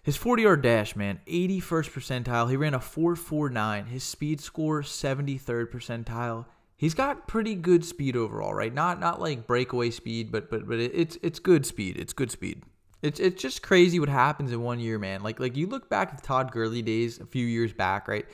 his 0.04 0.18
40 0.18 0.44
yard 0.44 0.62
dash, 0.64 0.96
man, 0.96 1.20
81st 1.28 1.92
percentile. 1.92 2.50
He 2.50 2.58
ran 2.58 2.74
a 2.74 2.80
4.49. 2.80 3.88
His 3.88 4.04
speed 4.04 4.42
score, 4.42 4.82
73rd 4.82 5.72
percentile. 5.72 6.46
He's 6.76 6.96
got 6.96 7.28
pretty 7.28 7.54
good 7.54 7.86
speed 7.86 8.16
overall, 8.16 8.56
right? 8.56 8.74
Not 8.74 9.00
not 9.00 9.22
like 9.22 9.46
breakaway 9.46 9.92
speed, 9.92 10.32
but 10.32 10.50
but 10.50 10.68
but 10.68 10.80
it's 10.80 11.16
it's 11.22 11.38
good 11.38 11.64
speed. 11.64 11.98
It's 11.98 12.14
good 12.14 12.32
speed. 12.32 12.64
It's 13.04 13.20
it's 13.20 13.40
just 13.40 13.62
crazy 13.62 14.00
what 14.00 14.10
happens 14.10 14.52
in 14.52 14.64
one 14.64 14.80
year, 14.80 14.98
man. 14.98 15.22
Like 15.22 15.40
like 15.40 15.56
you 15.56 15.68
look 15.68 15.92
back 15.92 16.12
at 16.12 16.24
Todd 16.24 16.52
Gurley 16.52 16.82
days 16.82 17.20
a 17.20 17.28
few 17.28 17.46
years 17.46 17.72
back, 17.72 18.08
right? 18.08 18.26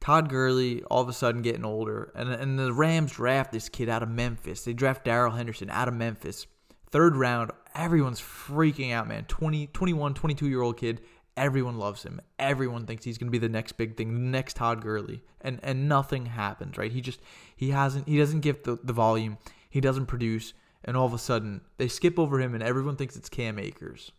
Todd 0.00 0.28
Gurley 0.28 0.82
all 0.90 1.00
of 1.00 1.08
a 1.08 1.12
sudden 1.12 1.42
getting 1.42 1.64
older, 1.64 2.10
and 2.16 2.28
and 2.28 2.58
the 2.58 2.72
Rams 2.72 3.12
draft 3.12 3.52
this 3.52 3.68
kid 3.68 3.88
out 3.88 4.02
of 4.02 4.08
Memphis. 4.08 4.64
They 4.64 4.72
draft 4.72 5.04
Darrell 5.04 5.30
Henderson 5.30 5.70
out 5.70 5.86
of 5.86 5.94
Memphis, 5.94 6.48
third 6.92 7.16
round. 7.16 7.50
Everyone's 7.74 8.20
freaking 8.20 8.92
out, 8.92 9.08
man. 9.08 9.24
20, 9.24 9.68
21, 9.68 10.14
22 10.14 10.48
year 10.48 10.62
old 10.62 10.76
kid 10.76 11.00
Everyone 11.36 11.78
loves 11.78 12.02
him. 12.02 12.20
Everyone 12.38 12.84
thinks 12.84 13.04
he's 13.04 13.16
going 13.16 13.28
to 13.28 13.32
be 13.32 13.38
the 13.38 13.48
next 13.48 13.72
big 13.72 13.96
thing, 13.96 14.12
the 14.12 14.20
next 14.20 14.56
Todd 14.56 14.82
Gurley. 14.82 15.22
And 15.40 15.60
and 15.62 15.88
nothing 15.88 16.26
happens, 16.26 16.76
right? 16.76 16.92
He 16.92 17.00
just 17.00 17.20
he 17.56 17.70
hasn't 17.70 18.06
he 18.06 18.18
doesn't 18.18 18.40
give 18.40 18.62
the, 18.64 18.78
the 18.82 18.92
volume. 18.92 19.38
He 19.70 19.80
doesn't 19.80 20.06
produce 20.06 20.52
and 20.84 20.96
all 20.96 21.06
of 21.06 21.14
a 21.14 21.18
sudden 21.18 21.62
they 21.78 21.88
skip 21.88 22.18
over 22.18 22.40
him 22.40 22.54
and 22.54 22.62
everyone 22.62 22.96
thinks 22.96 23.16
it's 23.16 23.30
Cam 23.30 23.58
Akers. 23.58 24.12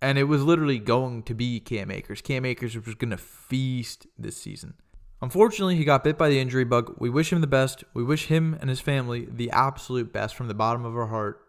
And 0.00 0.18
it 0.18 0.24
was 0.24 0.42
literally 0.42 0.78
going 0.78 1.24
to 1.24 1.34
be 1.34 1.58
Cam 1.58 1.90
Akers. 1.90 2.20
Cam 2.20 2.44
Akers 2.44 2.76
was 2.76 2.94
going 2.94 3.10
to 3.10 3.16
feast 3.16 4.06
this 4.18 4.36
season. 4.36 4.74
Unfortunately, 5.20 5.76
he 5.76 5.84
got 5.84 6.02
bit 6.02 6.18
by 6.18 6.28
the 6.28 6.40
injury 6.40 6.64
bug. 6.64 6.96
We 6.98 7.08
wish 7.08 7.32
him 7.32 7.40
the 7.40 7.46
best. 7.46 7.84
We 7.94 8.02
wish 8.02 8.26
him 8.26 8.56
and 8.60 8.68
his 8.68 8.80
family 8.80 9.28
the 9.30 9.50
absolute 9.50 10.12
best 10.12 10.34
from 10.34 10.48
the 10.48 10.54
bottom 10.54 10.84
of 10.84 10.96
our 10.96 11.06
heart. 11.06 11.41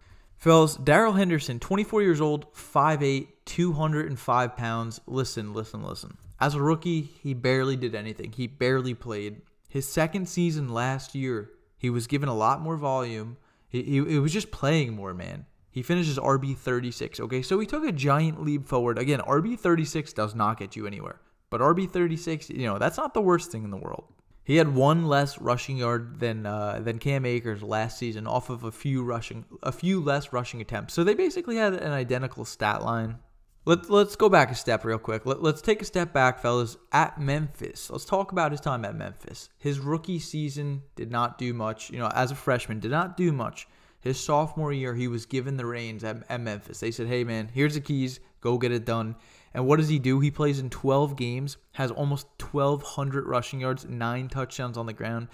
Fellas, 0.44 0.76
Darrell 0.76 1.14
Henderson, 1.14 1.58
24 1.58 2.02
years 2.02 2.20
old, 2.20 2.54
5'8, 2.54 3.28
205 3.46 4.58
pounds. 4.58 5.00
Listen, 5.08 5.54
listen, 5.54 5.82
listen. 5.82 6.18
As 6.38 6.54
a 6.54 6.62
rookie, 6.62 7.02
he 7.02 7.34
barely 7.34 7.78
did 7.78 7.96
anything. 7.96 8.34
He 8.34 8.48
barely 8.48 8.94
played. 8.94 9.40
His 9.70 9.88
second 9.88 10.28
season 10.28 10.68
last 10.68 11.16
year, 11.16 11.52
he 11.78 11.90
was 11.90 12.08
given 12.08 12.28
a 12.28 12.36
lot 12.36 12.60
more 12.60 12.76
volume. 12.76 13.38
He, 13.70 13.84
he, 13.84 14.04
he 14.04 14.20
was 14.20 14.34
just 14.34 14.52
playing 14.52 14.94
more, 14.98 15.14
man. 15.14 15.46
He 15.72 15.82
finishes 15.82 16.20
RB 16.20 16.58
36. 16.58 17.22
Okay, 17.22 17.42
so 17.42 17.58
he 17.58 17.66
took 17.66 17.86
a 17.86 17.94
giant 17.94 18.44
leap 18.44 18.68
forward. 18.68 18.98
Again, 19.00 19.22
RB 19.22 19.58
36 19.58 20.12
does 20.12 20.36
not 20.36 20.60
get 20.60 20.76
you 20.76 20.86
anywhere. 20.86 21.22
But 21.52 21.62
RB 21.62 21.90
36, 21.90 22.50
you 22.50 22.66
know, 22.66 22.78
that's 22.78 22.98
not 22.98 23.14
the 23.14 23.22
worst 23.22 23.50
thing 23.50 23.64
in 23.64 23.72
the 23.72 23.78
world. 23.78 24.12
He 24.44 24.58
had 24.58 24.76
one 24.76 25.06
less 25.06 25.40
rushing 25.40 25.78
yard 25.78 26.20
than 26.20 26.46
uh, 26.46 26.80
than 26.84 27.00
Cam 27.00 27.26
Akers 27.26 27.64
last 27.64 27.98
season, 27.98 28.28
off 28.28 28.50
of 28.50 28.64
a 28.64 28.72
few 28.72 29.04
rushing, 29.04 29.46
a 29.62 29.72
few 29.72 30.02
less 30.02 30.34
rushing 30.34 30.60
attempts. 30.60 30.94
So 30.94 31.04
they 31.04 31.14
basically 31.14 31.56
had 31.56 31.74
an 31.74 31.92
identical 31.92 32.44
stat 32.44 32.84
line. 32.84 33.20
Let, 33.66 33.90
let's 33.90 34.18
go 34.18 34.28
back 34.28 34.52
a 34.52 34.56
step 34.56 34.84
real 34.84 34.98
quick. 34.98 35.26
Let, 35.26 35.42
let's 35.42 35.62
take 35.62 35.82
a 35.82 35.86
step 35.86 36.12
back, 36.12 36.40
fellas. 36.40 36.76
At 36.92 37.22
Memphis, 37.22 37.90
let's 37.90 38.04
talk 38.04 38.34
about 38.34 38.52
his 38.52 38.60
time 38.60 38.84
at 38.84 38.96
Memphis. 38.96 39.50
His 39.58 39.80
rookie 39.80 40.20
season 40.20 40.82
did 40.98 41.10
not 41.10 41.38
do 41.38 41.54
much. 41.54 41.90
You 41.90 42.00
know, 42.00 42.12
as 42.14 42.32
a 42.32 42.36
freshman, 42.36 42.82
did 42.82 42.92
not 42.92 43.16
do 43.16 43.32
much. 43.32 43.68
His 44.02 44.20
sophomore 44.20 44.74
year, 44.74 44.94
he 44.94 45.08
was 45.08 45.26
given 45.26 45.56
the 45.56 45.66
reins 45.66 46.04
at, 46.04 46.24
at 46.28 46.42
Memphis. 46.42 46.82
They 46.82 46.92
said, 46.92 47.08
"Hey, 47.08 47.24
man, 47.24 47.50
here's 47.54 47.76
the 47.76 47.80
keys. 47.80 48.20
Go 48.42 48.58
get 48.58 48.74
it 48.74 48.84
done." 48.84 49.16
And 49.54 49.68
what 49.68 49.78
does 49.78 49.90
he 49.90 50.00
do? 50.00 50.20
He 50.20 50.32
plays 50.32 50.58
in 50.60 50.70
12 50.70 51.16
games, 51.16 51.56
has 51.74 51.92
almost 51.92 52.28
1,200 52.52 53.28
rushing 53.28 53.60
yards, 53.60 53.86
nine 53.86 54.30
touchdowns 54.30 54.78
on 54.78 54.88
the 54.88 54.94
ground. 54.94 55.28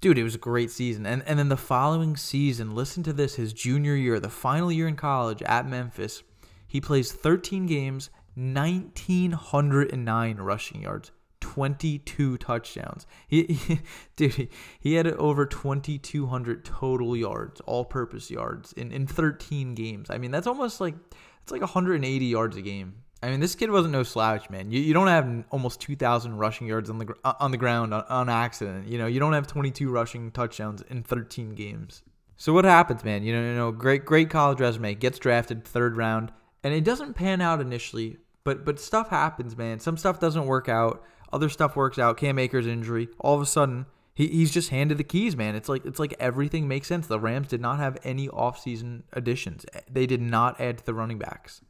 Dude, 0.00 0.18
it 0.18 0.24
was 0.24 0.34
a 0.34 0.38
great 0.38 0.70
season. 0.70 1.06
And, 1.06 1.22
and 1.26 1.38
then 1.38 1.48
the 1.48 1.56
following 1.56 2.16
season, 2.16 2.74
listen 2.74 3.02
to 3.04 3.12
this 3.12 3.36
his 3.36 3.52
junior 3.52 3.94
year, 3.94 4.18
the 4.20 4.28
final 4.28 4.70
year 4.70 4.86
in 4.88 4.96
college 4.96 5.42
at 5.42 5.68
Memphis, 5.68 6.22
he 6.66 6.80
plays 6.80 7.12
13 7.12 7.66
games, 7.66 8.10
1,909 8.34 10.36
rushing 10.38 10.82
yards. 10.82 11.12
22 11.40 12.38
touchdowns. 12.38 13.06
He, 13.26 13.44
he 13.44 13.80
dude, 14.16 14.34
he, 14.34 14.48
he, 14.80 14.94
had 14.94 15.06
over 15.08 15.44
2200 15.44 16.64
total 16.64 17.16
yards, 17.16 17.60
all-purpose 17.62 18.30
yards 18.30 18.72
in 18.72 18.92
in 18.92 19.08
13 19.08 19.74
games. 19.74 20.08
I 20.08 20.18
mean, 20.18 20.30
that's 20.30 20.46
almost 20.46 20.80
like 20.80 20.94
it's 21.42 21.52
like 21.52 21.60
180 21.60 22.24
yards 22.24 22.56
a 22.56 22.62
game. 22.62 23.02
I 23.22 23.30
mean, 23.30 23.40
this 23.40 23.54
kid 23.54 23.70
wasn't 23.70 23.92
no 23.92 24.02
slouch, 24.02 24.50
man. 24.50 24.70
You, 24.70 24.80
you 24.80 24.92
don't 24.92 25.06
have 25.06 25.44
almost 25.50 25.80
2,000 25.80 26.36
rushing 26.36 26.66
yards 26.66 26.90
on 26.90 26.98
the 26.98 27.14
uh, 27.24 27.34
on 27.38 27.52
the 27.52 27.56
ground 27.56 27.94
on, 27.94 28.04
on 28.08 28.28
accident. 28.28 28.88
You 28.88 28.98
know, 28.98 29.06
you 29.06 29.20
don't 29.20 29.32
have 29.32 29.46
22 29.46 29.88
rushing 29.90 30.30
touchdowns 30.32 30.82
in 30.82 31.02
13 31.02 31.54
games. 31.54 32.02
So 32.36 32.52
what 32.52 32.64
happens, 32.64 33.04
man? 33.04 33.22
You 33.22 33.34
know, 33.34 33.42
you 33.42 33.54
know, 33.54 33.70
great 33.70 34.04
great 34.04 34.28
college 34.28 34.60
resume, 34.60 34.94
gets 34.94 35.18
drafted 35.18 35.64
third 35.64 35.96
round, 35.96 36.32
and 36.64 36.74
it 36.74 36.82
doesn't 36.82 37.14
pan 37.14 37.40
out 37.40 37.60
initially, 37.60 38.18
but 38.42 38.64
but 38.64 38.80
stuff 38.80 39.10
happens, 39.10 39.56
man. 39.56 39.78
Some 39.78 39.96
stuff 39.96 40.18
doesn't 40.18 40.46
work 40.46 40.68
out, 40.68 41.04
other 41.32 41.48
stuff 41.48 41.76
works 41.76 41.98
out. 41.98 42.16
Cam 42.16 42.38
Akers 42.38 42.66
injury, 42.66 43.08
all 43.20 43.36
of 43.36 43.40
a 43.40 43.46
sudden 43.46 43.86
he, 44.14 44.26
he's 44.28 44.50
just 44.50 44.70
handed 44.70 44.98
the 44.98 45.04
keys, 45.04 45.36
man. 45.36 45.54
It's 45.54 45.68
like 45.68 45.84
it's 45.86 45.98
like 45.98 46.14
everything 46.20 46.68
makes 46.68 46.88
sense. 46.88 47.06
The 47.06 47.20
Rams 47.20 47.48
did 47.48 47.60
not 47.60 47.78
have 47.78 47.98
any 48.04 48.28
offseason 48.28 49.02
additions. 49.12 49.64
They 49.90 50.06
did 50.06 50.20
not 50.20 50.60
add 50.60 50.78
to 50.78 50.86
the 50.86 50.94
running 50.94 51.18
backs. 51.18 51.62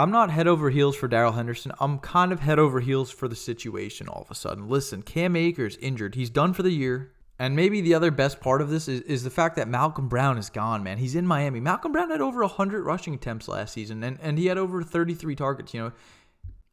I'm 0.00 0.10
not 0.10 0.30
head 0.30 0.48
over 0.48 0.70
heels 0.70 0.96
for 0.96 1.08
Darrell 1.08 1.32
Henderson. 1.32 1.72
I'm 1.78 1.98
kind 1.98 2.32
of 2.32 2.40
head 2.40 2.58
over 2.58 2.80
heels 2.80 3.10
for 3.10 3.28
the 3.28 3.36
situation 3.36 4.08
all 4.08 4.22
of 4.22 4.30
a 4.30 4.34
sudden. 4.34 4.66
Listen, 4.66 5.02
Cam 5.02 5.36
Akers 5.36 5.76
injured. 5.76 6.14
He's 6.14 6.30
done 6.30 6.54
for 6.54 6.62
the 6.62 6.70
year. 6.70 7.12
And 7.38 7.54
maybe 7.54 7.82
the 7.82 7.92
other 7.92 8.10
best 8.10 8.40
part 8.40 8.62
of 8.62 8.70
this 8.70 8.88
is, 8.88 9.02
is 9.02 9.24
the 9.24 9.30
fact 9.30 9.56
that 9.56 9.68
Malcolm 9.68 10.08
Brown 10.08 10.38
is 10.38 10.48
gone, 10.48 10.82
man. 10.82 10.96
He's 10.96 11.14
in 11.14 11.26
Miami. 11.26 11.60
Malcolm 11.60 11.92
Brown 11.92 12.10
had 12.10 12.22
over 12.22 12.40
100 12.40 12.82
rushing 12.82 13.12
attempts 13.12 13.46
last 13.46 13.74
season, 13.74 14.02
and, 14.02 14.18
and 14.22 14.38
he 14.38 14.46
had 14.46 14.56
over 14.56 14.82
33 14.82 15.36
targets. 15.36 15.74
You 15.74 15.80
know, 15.80 15.92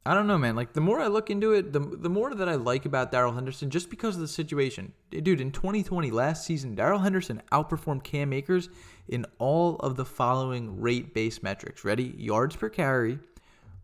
I 0.05 0.13
don't 0.13 0.27
know, 0.27 0.37
man. 0.37 0.55
Like 0.55 0.71
the 0.71 0.79
more 0.79 1.01
I 1.01 1.07
look 1.07 1.29
into 1.29 1.51
it, 1.51 1.73
the 1.73 1.79
the 1.79 2.09
more 2.09 2.33
that 2.33 2.47
I 2.47 2.55
like 2.55 2.85
about 2.85 3.11
Darrell 3.11 3.33
Henderson, 3.33 3.69
just 3.69 3.89
because 3.89 4.15
of 4.15 4.21
the 4.21 4.27
situation. 4.29 4.93
Dude, 5.11 5.41
in 5.41 5.51
2020, 5.51 6.11
last 6.11 6.45
season, 6.45 6.75
Darrell 6.75 6.99
Henderson 6.99 7.41
outperformed 7.51 8.03
Cam 8.03 8.31
Akers 8.31 8.69
in 9.07 9.25
all 9.39 9.77
of 9.77 9.95
the 9.95 10.05
following 10.05 10.81
rate-based 10.81 11.43
metrics. 11.43 11.83
Ready? 11.83 12.13
Yards 12.17 12.55
per 12.55 12.69
carry, 12.69 13.19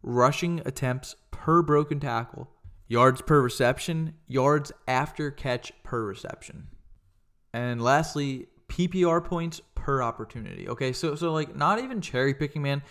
rushing 0.01 0.61
attempts 0.65 1.15
per 1.31 1.61
broken 1.61 1.99
tackle, 1.99 2.49
yards 2.87 3.21
per 3.21 3.41
reception, 3.41 4.13
yards 4.27 4.71
after 4.87 5.31
catch 5.31 5.71
per 5.83 6.03
reception, 6.03 6.67
and 7.53 7.81
lastly, 7.81 8.47
PPR 8.67 9.23
points 9.23 9.61
per 9.75 10.01
opportunity. 10.01 10.67
Okay, 10.67 10.93
so 10.93 11.15
so 11.15 11.31
like 11.31 11.55
not 11.55 11.79
even 11.79 12.01
cherry 12.01 12.33
picking, 12.33 12.61
man. 12.61 12.81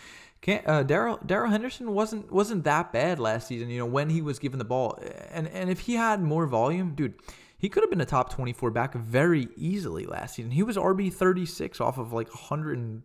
Can't, 0.41 0.67
uh, 0.67 0.83
Darrell 0.83 1.21
Darrell 1.25 1.51
Henderson 1.51 1.93
wasn't 1.93 2.31
wasn't 2.33 2.65
that 2.65 2.93
bad 2.93 3.19
last 3.19 3.49
season. 3.49 3.71
You 3.71 3.79
know 3.79 3.87
when 3.87 4.11
he 4.11 4.23
was 4.23 4.39
given 4.39 4.59
the 4.59 4.65
ball, 4.65 4.99
and 5.31 5.49
and 5.49 5.71
if 5.71 5.81
he 5.81 5.95
had 5.95 6.23
more 6.23 6.47
volume, 6.47 6.95
dude, 6.95 7.15
he 7.63 7.69
could 7.69 7.85
have 7.85 7.91
been 7.91 8.01
a 8.01 8.05
top 8.05 8.33
twenty 8.33 8.53
four 8.53 8.73
back 8.73 8.93
very 8.93 9.47
easily 9.57 10.05
last 10.05 10.35
season. 10.35 10.51
He 10.51 10.65
was 10.65 10.77
RB 10.77 11.15
thirty 11.15 11.47
six 11.47 11.81
off 11.81 11.97
of 11.97 12.13
like 12.13 12.29
hundred 12.29 12.77
and 12.77 13.05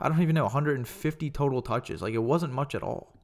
I 0.00 0.08
don't 0.08 0.22
even 0.22 0.36
know 0.36 0.44
150 0.44 1.30
total 1.30 1.60
touches. 1.60 2.00
Like 2.00 2.14
it 2.14 2.22
wasn't 2.22 2.52
much 2.52 2.76
at 2.76 2.84
all. 2.84 3.18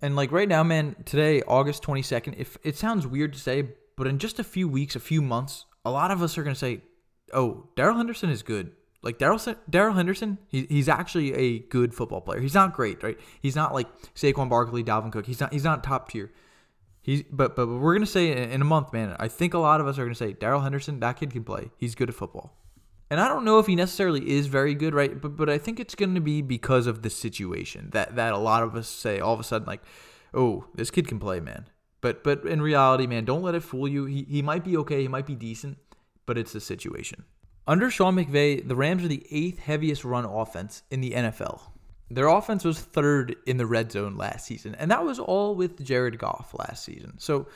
And 0.00 0.14
like 0.14 0.30
right 0.30 0.48
now, 0.48 0.62
man, 0.62 0.94
today 1.04 1.42
August 1.42 1.82
twenty 1.82 2.02
second. 2.02 2.36
If 2.38 2.56
it 2.62 2.76
sounds 2.76 3.04
weird 3.04 3.32
to 3.32 3.40
say, 3.40 3.70
but 3.96 4.06
in 4.06 4.20
just 4.20 4.38
a 4.38 4.44
few 4.44 4.68
weeks, 4.68 4.94
a 4.94 5.00
few 5.00 5.22
months, 5.22 5.66
a 5.84 5.90
lot 5.90 6.12
of 6.12 6.22
us 6.22 6.38
are 6.38 6.44
gonna 6.44 6.54
say, 6.54 6.82
"Oh, 7.34 7.68
Darrell 7.74 7.96
Henderson 7.96 8.30
is 8.30 8.44
good." 8.44 8.70
Like 9.02 9.18
Daryl 9.18 9.56
Darrell 9.68 9.94
Henderson, 9.94 10.38
he, 10.46 10.66
he's 10.66 10.88
actually 10.88 11.34
a 11.34 11.58
good 11.58 11.92
football 11.92 12.20
player. 12.20 12.38
He's 12.40 12.54
not 12.54 12.74
great, 12.74 13.02
right? 13.02 13.18
He's 13.40 13.56
not 13.56 13.74
like 13.74 13.88
Saquon 14.14 14.48
Barkley, 14.48 14.84
Dalvin 14.84 15.10
Cook. 15.10 15.26
He's 15.26 15.40
not 15.40 15.52
he's 15.52 15.64
not 15.64 15.82
top 15.82 16.12
tier. 16.12 16.30
He's 17.02 17.24
but 17.24 17.56
but 17.56 17.66
we're 17.66 17.94
gonna 17.94 18.06
say 18.06 18.30
in 18.30 18.62
a 18.62 18.64
month, 18.64 18.92
man. 18.92 19.16
I 19.18 19.26
think 19.26 19.54
a 19.54 19.58
lot 19.58 19.80
of 19.80 19.88
us 19.88 19.98
are 19.98 20.04
gonna 20.04 20.14
say 20.14 20.32
Darrell 20.32 20.60
Henderson, 20.60 21.00
that 21.00 21.16
kid 21.18 21.32
can 21.32 21.42
play. 21.42 21.72
He's 21.76 21.96
good 21.96 22.08
at 22.08 22.14
football. 22.14 22.56
And 23.10 23.20
I 23.20 23.28
don't 23.28 23.44
know 23.44 23.58
if 23.58 23.66
he 23.66 23.74
necessarily 23.74 24.30
is 24.30 24.46
very 24.46 24.74
good, 24.74 24.94
right? 24.94 25.20
But 25.20 25.36
but 25.36 25.50
I 25.50 25.58
think 25.58 25.80
it's 25.80 25.96
gonna 25.96 26.20
be 26.20 26.42
because 26.42 26.86
of 26.86 27.02
the 27.02 27.10
situation 27.10 27.90
that 27.92 28.14
that 28.14 28.32
a 28.32 28.38
lot 28.38 28.62
of 28.62 28.76
us 28.76 28.88
say 28.88 29.18
all 29.18 29.34
of 29.34 29.40
a 29.40 29.44
sudden 29.44 29.66
like, 29.66 29.82
oh, 30.32 30.66
this 30.74 30.92
kid 30.92 31.08
can 31.08 31.18
play, 31.18 31.40
man. 31.40 31.66
But 32.00 32.22
but 32.22 32.46
in 32.46 32.62
reality, 32.62 33.08
man, 33.08 33.24
don't 33.24 33.42
let 33.42 33.56
it 33.56 33.64
fool 33.64 33.88
you. 33.88 34.04
He 34.04 34.24
he 34.28 34.40
might 34.40 34.64
be 34.64 34.76
okay, 34.78 35.02
he 35.02 35.08
might 35.08 35.26
be 35.26 35.34
decent, 35.34 35.78
but 36.24 36.38
it's 36.38 36.52
the 36.52 36.60
situation. 36.60 37.24
Under 37.66 37.90
Sean 37.90 38.16
McVay, 38.16 38.66
the 38.66 38.76
Rams 38.76 39.04
are 39.04 39.08
the 39.08 39.26
eighth 39.30 39.58
heaviest 39.58 40.04
run 40.04 40.24
offense 40.24 40.82
in 40.90 41.00
the 41.00 41.12
NFL. 41.12 41.71
Their 42.14 42.28
offense 42.28 42.64
was 42.64 42.80
third 42.80 43.36
in 43.46 43.56
the 43.56 43.66
red 43.66 43.92
zone 43.92 44.16
last 44.16 44.46
season, 44.46 44.74
and 44.74 44.90
that 44.90 45.04
was 45.04 45.18
all 45.18 45.54
with 45.54 45.82
Jared 45.84 46.18
Goff 46.18 46.54
last 46.58 46.84
season. 46.84 47.14
So, 47.18 47.46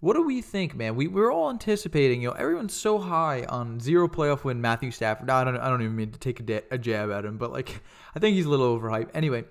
what 0.00 0.14
do 0.14 0.22
we 0.22 0.42
think, 0.42 0.74
man? 0.74 0.96
We 0.96 1.08
we're 1.08 1.32
all 1.32 1.50
anticipating. 1.50 2.22
You 2.22 2.28
know, 2.28 2.34
everyone's 2.34 2.74
so 2.74 2.98
high 2.98 3.44
on 3.44 3.80
zero 3.80 4.08
playoff 4.08 4.44
win 4.44 4.60
Matthew 4.60 4.90
Stafford. 4.90 5.30
I 5.30 5.44
don't 5.44 5.56
I 5.56 5.68
don't 5.68 5.82
even 5.82 5.96
mean 5.96 6.12
to 6.12 6.18
take 6.18 6.40
a, 6.40 6.42
da- 6.42 6.64
a 6.70 6.78
jab 6.78 7.10
at 7.10 7.24
him, 7.24 7.38
but 7.38 7.52
like 7.52 7.82
I 8.14 8.18
think 8.18 8.36
he's 8.36 8.46
a 8.46 8.50
little 8.50 8.78
overhyped. 8.78 9.10
Anyway, 9.14 9.44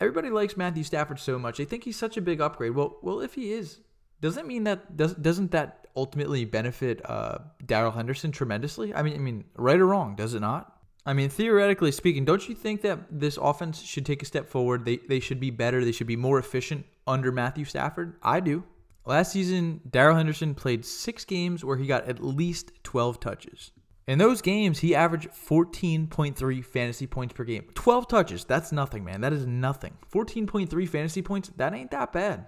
everybody 0.00 0.30
likes 0.30 0.56
Matthew 0.56 0.82
Stafford 0.82 1.20
so 1.20 1.38
much. 1.38 1.58
They 1.58 1.64
think 1.64 1.84
he's 1.84 1.96
such 1.96 2.16
a 2.16 2.20
big 2.20 2.40
upgrade. 2.40 2.74
Well, 2.74 2.98
well, 3.02 3.20
if 3.20 3.34
he 3.34 3.52
is, 3.52 3.80
doesn't 4.20 4.46
mean 4.46 4.64
that 4.64 4.96
does 4.96 5.14
doesn't 5.14 5.52
that 5.52 5.86
ultimately 5.96 6.44
benefit 6.44 7.00
uh, 7.08 7.38
Darrell 7.64 7.92
Henderson 7.92 8.32
tremendously? 8.32 8.94
I 8.94 9.02
mean, 9.02 9.14
I 9.14 9.18
mean, 9.18 9.44
right 9.54 9.78
or 9.78 9.86
wrong, 9.86 10.16
does 10.16 10.34
it 10.34 10.40
not? 10.40 10.79
I 11.06 11.12
mean, 11.14 11.30
theoretically 11.30 11.92
speaking, 11.92 12.24
don't 12.24 12.46
you 12.48 12.54
think 12.54 12.82
that 12.82 12.98
this 13.10 13.38
offense 13.40 13.80
should 13.82 14.04
take 14.04 14.22
a 14.22 14.26
step 14.26 14.48
forward? 14.48 14.84
They 14.84 14.96
they 14.96 15.20
should 15.20 15.40
be 15.40 15.50
better. 15.50 15.84
They 15.84 15.92
should 15.92 16.06
be 16.06 16.16
more 16.16 16.38
efficient 16.38 16.84
under 17.06 17.32
Matthew 17.32 17.64
Stafford. 17.64 18.16
I 18.22 18.40
do. 18.40 18.64
Last 19.06 19.32
season, 19.32 19.80
Darrell 19.88 20.16
Henderson 20.16 20.54
played 20.54 20.84
six 20.84 21.24
games 21.24 21.64
where 21.64 21.78
he 21.78 21.86
got 21.86 22.06
at 22.06 22.22
least 22.22 22.72
12 22.84 23.18
touches. 23.18 23.72
In 24.06 24.18
those 24.18 24.42
games, 24.42 24.80
he 24.80 24.94
averaged 24.94 25.30
14.3 25.30 26.64
fantasy 26.64 27.06
points 27.06 27.32
per 27.32 27.44
game. 27.44 27.66
12 27.74 28.08
touches, 28.08 28.44
that's 28.44 28.72
nothing, 28.72 29.04
man. 29.04 29.20
That 29.20 29.32
is 29.32 29.46
nothing. 29.46 29.96
14.3 30.12 30.88
fantasy 30.88 31.22
points, 31.22 31.50
that 31.56 31.74
ain't 31.74 31.90
that 31.92 32.12
bad. 32.12 32.46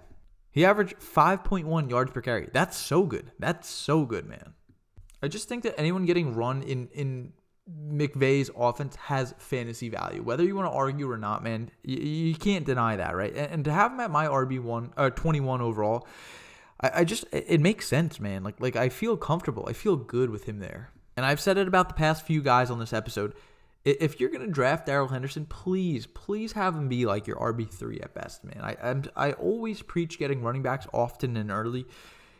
He 0.51 0.65
averaged 0.65 0.99
5.1 0.99 1.89
yards 1.89 2.11
per 2.11 2.21
carry. 2.21 2.49
That's 2.53 2.77
so 2.77 3.03
good. 3.03 3.31
That's 3.39 3.67
so 3.67 4.05
good, 4.05 4.27
man. 4.27 4.53
I 5.21 5.27
just 5.27 5.47
think 5.49 5.63
that 5.63 5.79
anyone 5.79 6.05
getting 6.05 6.35
run 6.35 6.61
in 6.61 6.89
in 6.93 7.33
McVay's 7.69 8.49
offense 8.55 8.95
has 8.97 9.33
fantasy 9.37 9.87
value. 9.89 10.21
Whether 10.21 10.43
you 10.43 10.55
want 10.55 10.69
to 10.69 10.75
argue 10.75 11.09
or 11.09 11.17
not, 11.17 11.43
man, 11.43 11.71
you, 11.83 11.97
you 11.97 12.35
can't 12.35 12.65
deny 12.65 12.97
that, 12.97 13.15
right? 13.15 13.33
And, 13.33 13.51
and, 13.51 13.65
to 13.65 13.71
have 13.71 13.93
him 13.93 14.01
at 14.01 14.11
my 14.11 14.27
RB 14.27 14.61
one, 14.61 14.91
uh, 14.97 15.09
21 15.11 15.61
overall, 15.61 16.05
I, 16.81 16.91
I 16.95 17.03
just 17.05 17.25
it, 17.31 17.45
it 17.47 17.61
makes 17.61 17.87
sense, 17.87 18.19
man. 18.19 18.43
Like 18.43 18.59
like 18.59 18.75
I 18.75 18.89
feel 18.89 19.15
comfortable. 19.15 19.65
I 19.67 19.73
feel 19.73 19.95
good 19.95 20.29
with 20.29 20.43
him 20.43 20.59
there. 20.59 20.91
And 21.15 21.25
I've 21.25 21.39
said 21.39 21.57
it 21.57 21.67
about 21.67 21.87
the 21.87 21.95
past 21.95 22.25
few 22.25 22.41
guys 22.41 22.69
on 22.69 22.79
this 22.79 22.91
episode. 22.91 23.33
if 23.85 24.19
you're 24.19 24.29
gonna 24.29 24.47
draft 24.47 24.87
Darrell 24.87 25.07
Henderson, 25.07 25.45
please, 25.45 26.05
please 26.05 26.51
have 26.53 26.75
him 26.75 26.89
be 26.89 27.05
like 27.05 27.27
your 27.27 27.37
RB 27.37 27.71
three 27.71 27.99
at 28.01 28.13
best, 28.13 28.43
man. 28.43 28.59
I 28.61 28.75
I'm, 28.83 29.03
I 29.15 29.31
always 29.33 29.81
preach 29.81 30.19
getting 30.19 30.41
running 30.41 30.63
backs 30.63 30.87
often 30.91 31.37
and 31.37 31.49
early. 31.49 31.85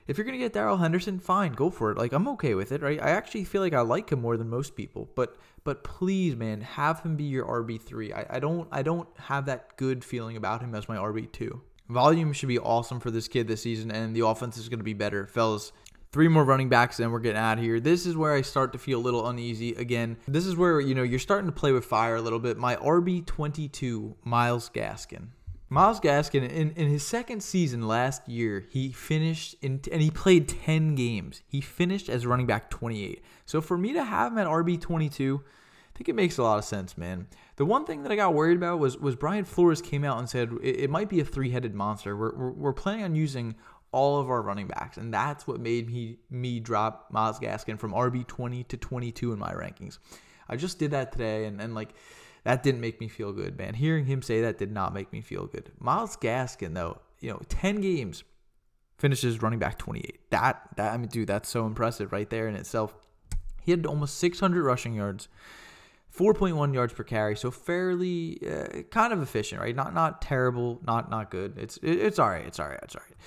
If 0.07 0.17
you're 0.17 0.25
gonna 0.25 0.37
get 0.37 0.53
Darrell 0.53 0.77
Henderson, 0.77 1.19
fine, 1.19 1.53
go 1.53 1.69
for 1.69 1.91
it. 1.91 1.97
Like 1.97 2.13
I'm 2.13 2.27
okay 2.29 2.55
with 2.55 2.71
it, 2.71 2.81
right? 2.81 3.01
I 3.01 3.11
actually 3.11 3.43
feel 3.45 3.61
like 3.61 3.73
I 3.73 3.81
like 3.81 4.11
him 4.11 4.21
more 4.21 4.37
than 4.37 4.49
most 4.49 4.75
people, 4.75 5.09
but 5.15 5.35
but 5.63 5.83
please, 5.83 6.35
man, 6.35 6.61
have 6.61 7.01
him 7.01 7.15
be 7.15 7.23
your 7.23 7.45
RB 7.45 7.81
three. 7.81 8.11
I, 8.13 8.25
I 8.29 8.39
don't 8.39 8.67
I 8.71 8.81
don't 8.81 9.07
have 9.17 9.45
that 9.45 9.77
good 9.77 10.03
feeling 10.03 10.37
about 10.37 10.61
him 10.61 10.75
as 10.75 10.89
my 10.89 10.97
RB 10.97 11.31
two. 11.31 11.61
Volume 11.89 12.33
should 12.33 12.49
be 12.49 12.59
awesome 12.59 12.99
for 12.99 13.11
this 13.11 13.27
kid 13.27 13.47
this 13.47 13.61
season, 13.61 13.91
and 13.91 14.15
the 14.15 14.25
offense 14.25 14.57
is 14.57 14.69
going 14.69 14.79
to 14.79 14.85
be 14.85 14.93
better. 14.93 15.27
Fellas, 15.27 15.73
Three 16.13 16.27
more 16.27 16.43
running 16.43 16.69
backs, 16.69 16.99
and 16.99 17.11
we're 17.11 17.19
getting 17.19 17.41
out 17.41 17.57
of 17.57 17.63
here. 17.63 17.79
This 17.79 18.05
is 18.05 18.15
where 18.15 18.35
I 18.35 18.43
start 18.43 18.71
to 18.73 18.77
feel 18.77 18.99
a 18.99 19.01
little 19.01 19.27
uneasy 19.27 19.73
again. 19.73 20.17
This 20.27 20.45
is 20.45 20.55
where, 20.55 20.79
you 20.79 20.93
know, 20.93 21.01
you're 21.01 21.17
starting 21.17 21.47
to 21.47 21.51
play 21.51 21.71
with 21.71 21.85
fire 21.85 22.17
a 22.17 22.21
little 22.21 22.37
bit. 22.37 22.55
My 22.55 22.75
RB22, 22.75 24.17
Myles 24.23 24.69
Gaskin. 24.69 25.29
Myles 25.73 25.99
Gaskin, 25.99 26.47
in, 26.47 26.69
in 26.73 26.87
his 26.87 27.01
second 27.01 27.41
season 27.41 27.87
last 27.87 28.29
year, 28.29 28.63
he 28.69 28.91
finished 28.91 29.55
in, 29.63 29.81
and 29.91 30.03
he 30.03 30.11
played 30.11 30.47
10 30.47 30.93
games. 30.93 31.41
He 31.47 31.61
finished 31.61 32.09
as 32.09 32.27
running 32.27 32.45
back 32.45 32.69
28. 32.69 33.23
So 33.47 33.59
for 33.59 33.75
me 33.75 33.91
to 33.93 34.03
have 34.03 34.33
him 34.33 34.37
at 34.37 34.45
RB22, 34.45 35.39
I 35.39 35.97
think 35.97 36.09
it 36.09 36.13
makes 36.13 36.37
a 36.37 36.43
lot 36.43 36.59
of 36.59 36.63
sense, 36.63 36.95
man. 36.95 37.25
The 37.55 37.65
one 37.65 37.85
thing 37.85 38.03
that 38.03 38.11
I 38.11 38.15
got 38.15 38.35
worried 38.35 38.57
about 38.57 38.77
was 38.77 38.99
was 38.99 39.15
Brian 39.15 39.45
Flores 39.45 39.81
came 39.81 40.03
out 40.03 40.19
and 40.19 40.29
said 40.29 40.51
it, 40.61 40.81
it 40.81 40.89
might 40.91 41.09
be 41.09 41.19
a 41.21 41.25
three 41.25 41.49
headed 41.49 41.73
monster. 41.73 42.15
We're, 42.15 42.35
we're, 42.35 42.51
we're, 42.51 42.73
planning 42.73 43.05
on 43.05 43.15
using 43.15 43.55
all 43.91 44.19
of 44.19 44.29
our 44.29 44.43
running 44.43 44.67
backs. 44.67 44.97
And 44.97 45.11
that's 45.11 45.47
what 45.47 45.59
made 45.59 45.87
me 45.87 46.19
me 46.29 46.59
drop 46.59 47.07
Myles 47.09 47.39
Gaskin 47.39 47.79
from 47.79 47.93
RB 47.93 48.27
20 48.27 48.63
to 48.65 48.77
22 48.77 49.33
in 49.33 49.39
my 49.39 49.53
rankings. 49.53 49.97
I 50.47 50.55
just 50.55 50.77
did 50.77 50.91
that 50.91 51.11
today 51.11 51.45
and, 51.45 51.59
and 51.59 51.73
like 51.73 51.95
that 52.43 52.63
didn't 52.63 52.81
make 52.81 52.99
me 52.99 53.07
feel 53.07 53.31
good, 53.31 53.57
man. 53.57 53.73
Hearing 53.73 54.05
him 54.05 54.21
say 54.21 54.41
that 54.41 54.57
did 54.57 54.71
not 54.71 54.93
make 54.93 55.11
me 55.11 55.21
feel 55.21 55.45
good. 55.47 55.71
Myles 55.79 56.17
Gaskin, 56.17 56.73
though, 56.73 56.99
you 57.19 57.31
know, 57.31 57.41
10 57.49 57.81
games 57.81 58.23
finishes 58.97 59.41
running 59.41 59.59
back 59.59 59.77
28. 59.77 60.29
That 60.31 60.61
that 60.75 60.93
I 60.93 60.97
mean, 60.97 61.07
dude, 61.07 61.27
that's 61.27 61.49
so 61.49 61.65
impressive 61.65 62.11
right 62.11 62.29
there 62.29 62.47
in 62.47 62.55
itself. 62.55 62.93
He 63.61 63.71
had 63.71 63.85
almost 63.85 64.17
600 64.17 64.61
rushing 64.61 64.93
yards, 64.93 65.29
4.1 66.15 66.73
yards 66.73 66.93
per 66.93 67.03
carry, 67.03 67.37
so 67.37 67.49
fairly 67.49 68.39
uh, 68.45 68.83
kind 68.91 69.13
of 69.13 69.21
efficient, 69.21 69.61
right? 69.61 69.75
Not 69.75 69.93
not 69.93 70.21
terrible, 70.21 70.81
not 70.85 71.09
not 71.09 71.31
good. 71.31 71.57
It's 71.57 71.77
it, 71.77 71.93
it's 71.93 72.19
all 72.19 72.29
right. 72.29 72.45
It's 72.45 72.59
all 72.59 72.67
right. 72.67 72.79
It's 72.83 72.95
all 72.95 73.03
right 73.07 73.17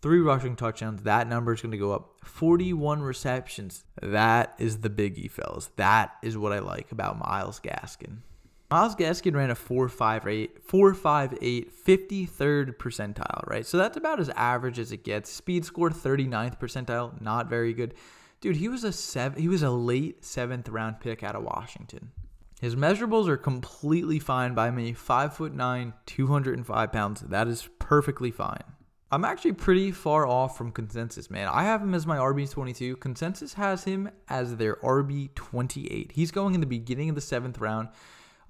three 0.00 0.20
rushing 0.20 0.56
touchdowns. 0.56 1.02
That 1.02 1.28
number 1.28 1.52
is 1.52 1.60
going 1.60 1.72
to 1.72 1.78
go 1.78 1.92
up. 1.92 2.14
41 2.24 3.02
receptions. 3.02 3.84
That 4.00 4.54
is 4.58 4.78
the 4.78 4.90
biggie, 4.90 5.30
fellas. 5.30 5.70
That 5.76 6.12
is 6.22 6.36
what 6.36 6.52
I 6.52 6.60
like 6.60 6.92
about 6.92 7.18
Myles 7.18 7.60
Gaskin. 7.60 8.18
Myles 8.70 8.94
Gaskin 8.94 9.34
ran 9.34 9.50
a 9.50 9.54
4.58, 9.54 10.60
4.58, 10.60 11.70
53rd 11.72 12.76
percentile, 12.76 13.46
right? 13.46 13.64
So 13.64 13.78
that's 13.78 13.96
about 13.96 14.20
as 14.20 14.28
average 14.30 14.78
as 14.78 14.92
it 14.92 15.04
gets. 15.04 15.30
Speed 15.30 15.64
score 15.64 15.88
39th 15.88 16.60
percentile, 16.60 17.18
not 17.18 17.48
very 17.48 17.72
good. 17.72 17.94
Dude, 18.42 18.56
he 18.56 18.68
was 18.68 18.84
a 18.84 18.92
seven, 18.92 19.40
he 19.40 19.48
was 19.48 19.62
a 19.62 19.70
late 19.70 20.22
seventh 20.22 20.68
round 20.68 21.00
pick 21.00 21.22
out 21.22 21.34
of 21.34 21.44
Washington. 21.44 22.10
His 22.60 22.76
measurables 22.76 23.26
are 23.26 23.38
completely 23.38 24.18
fine 24.18 24.52
by 24.52 24.70
me. 24.70 24.92
Five 24.92 25.34
foot 25.34 25.54
nine, 25.54 25.94
205 26.04 26.92
pounds. 26.92 27.20
That 27.22 27.48
is 27.48 27.70
perfectly 27.78 28.30
fine. 28.30 28.64
I'm 29.10 29.24
actually 29.24 29.52
pretty 29.52 29.92
far 29.92 30.26
off 30.26 30.58
from 30.58 30.72
consensus, 30.72 31.30
man. 31.30 31.48
I 31.48 31.62
have 31.62 31.80
him 31.80 31.94
as 31.94 32.06
my 32.06 32.18
RB22. 32.18 33.00
Consensus 33.00 33.54
has 33.54 33.84
him 33.84 34.10
as 34.28 34.56
their 34.56 34.76
RB28. 34.76 36.12
He's 36.12 36.30
going 36.30 36.54
in 36.54 36.60
the 36.60 36.66
beginning 36.66 37.08
of 37.08 37.14
the 37.14 37.22
seventh 37.22 37.58
round. 37.58 37.88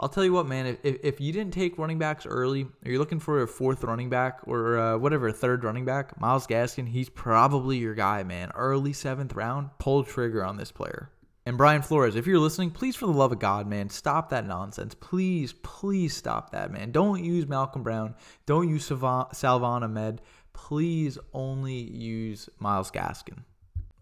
I'll 0.00 0.08
tell 0.08 0.24
you 0.24 0.32
what, 0.32 0.46
man. 0.46 0.78
If, 0.82 1.04
if 1.04 1.20
you 1.20 1.32
didn't 1.32 1.52
take 1.52 1.78
running 1.78 1.98
backs 1.98 2.24
early, 2.26 2.64
or 2.64 2.90
you're 2.90 2.98
looking 2.98 3.20
for 3.20 3.42
a 3.42 3.48
fourth 3.48 3.82
running 3.82 4.08
back 4.08 4.40
or 4.44 4.78
uh, 4.78 4.98
whatever, 4.98 5.28
a 5.28 5.32
third 5.32 5.64
running 5.64 5.84
back, 5.84 6.20
Myles 6.20 6.46
Gaskin, 6.46 6.88
he's 6.88 7.08
probably 7.08 7.78
your 7.78 7.94
guy, 7.94 8.22
man. 8.22 8.50
Early 8.54 8.92
seventh 8.92 9.34
round, 9.34 9.70
pull 9.78 10.04
trigger 10.04 10.44
on 10.44 10.56
this 10.56 10.70
player. 10.70 11.10
And 11.46 11.56
Brian 11.56 11.80
Flores, 11.80 12.14
if 12.14 12.26
you're 12.26 12.38
listening, 12.38 12.70
please, 12.70 12.94
for 12.94 13.06
the 13.06 13.12
love 13.12 13.32
of 13.32 13.38
God, 13.38 13.66
man, 13.66 13.88
stop 13.88 14.28
that 14.30 14.46
nonsense. 14.46 14.94
Please, 14.94 15.54
please 15.62 16.14
stop 16.14 16.50
that, 16.50 16.70
man. 16.70 16.92
Don't 16.92 17.24
use 17.24 17.48
Malcolm 17.48 17.82
Brown. 17.82 18.14
Don't 18.44 18.68
use 18.68 18.84
Salvon 18.84 19.82
Ahmed 19.82 20.20
please 20.58 21.18
only 21.32 21.72
use 21.72 22.48
Myles 22.58 22.90
Gaskin. 22.90 23.44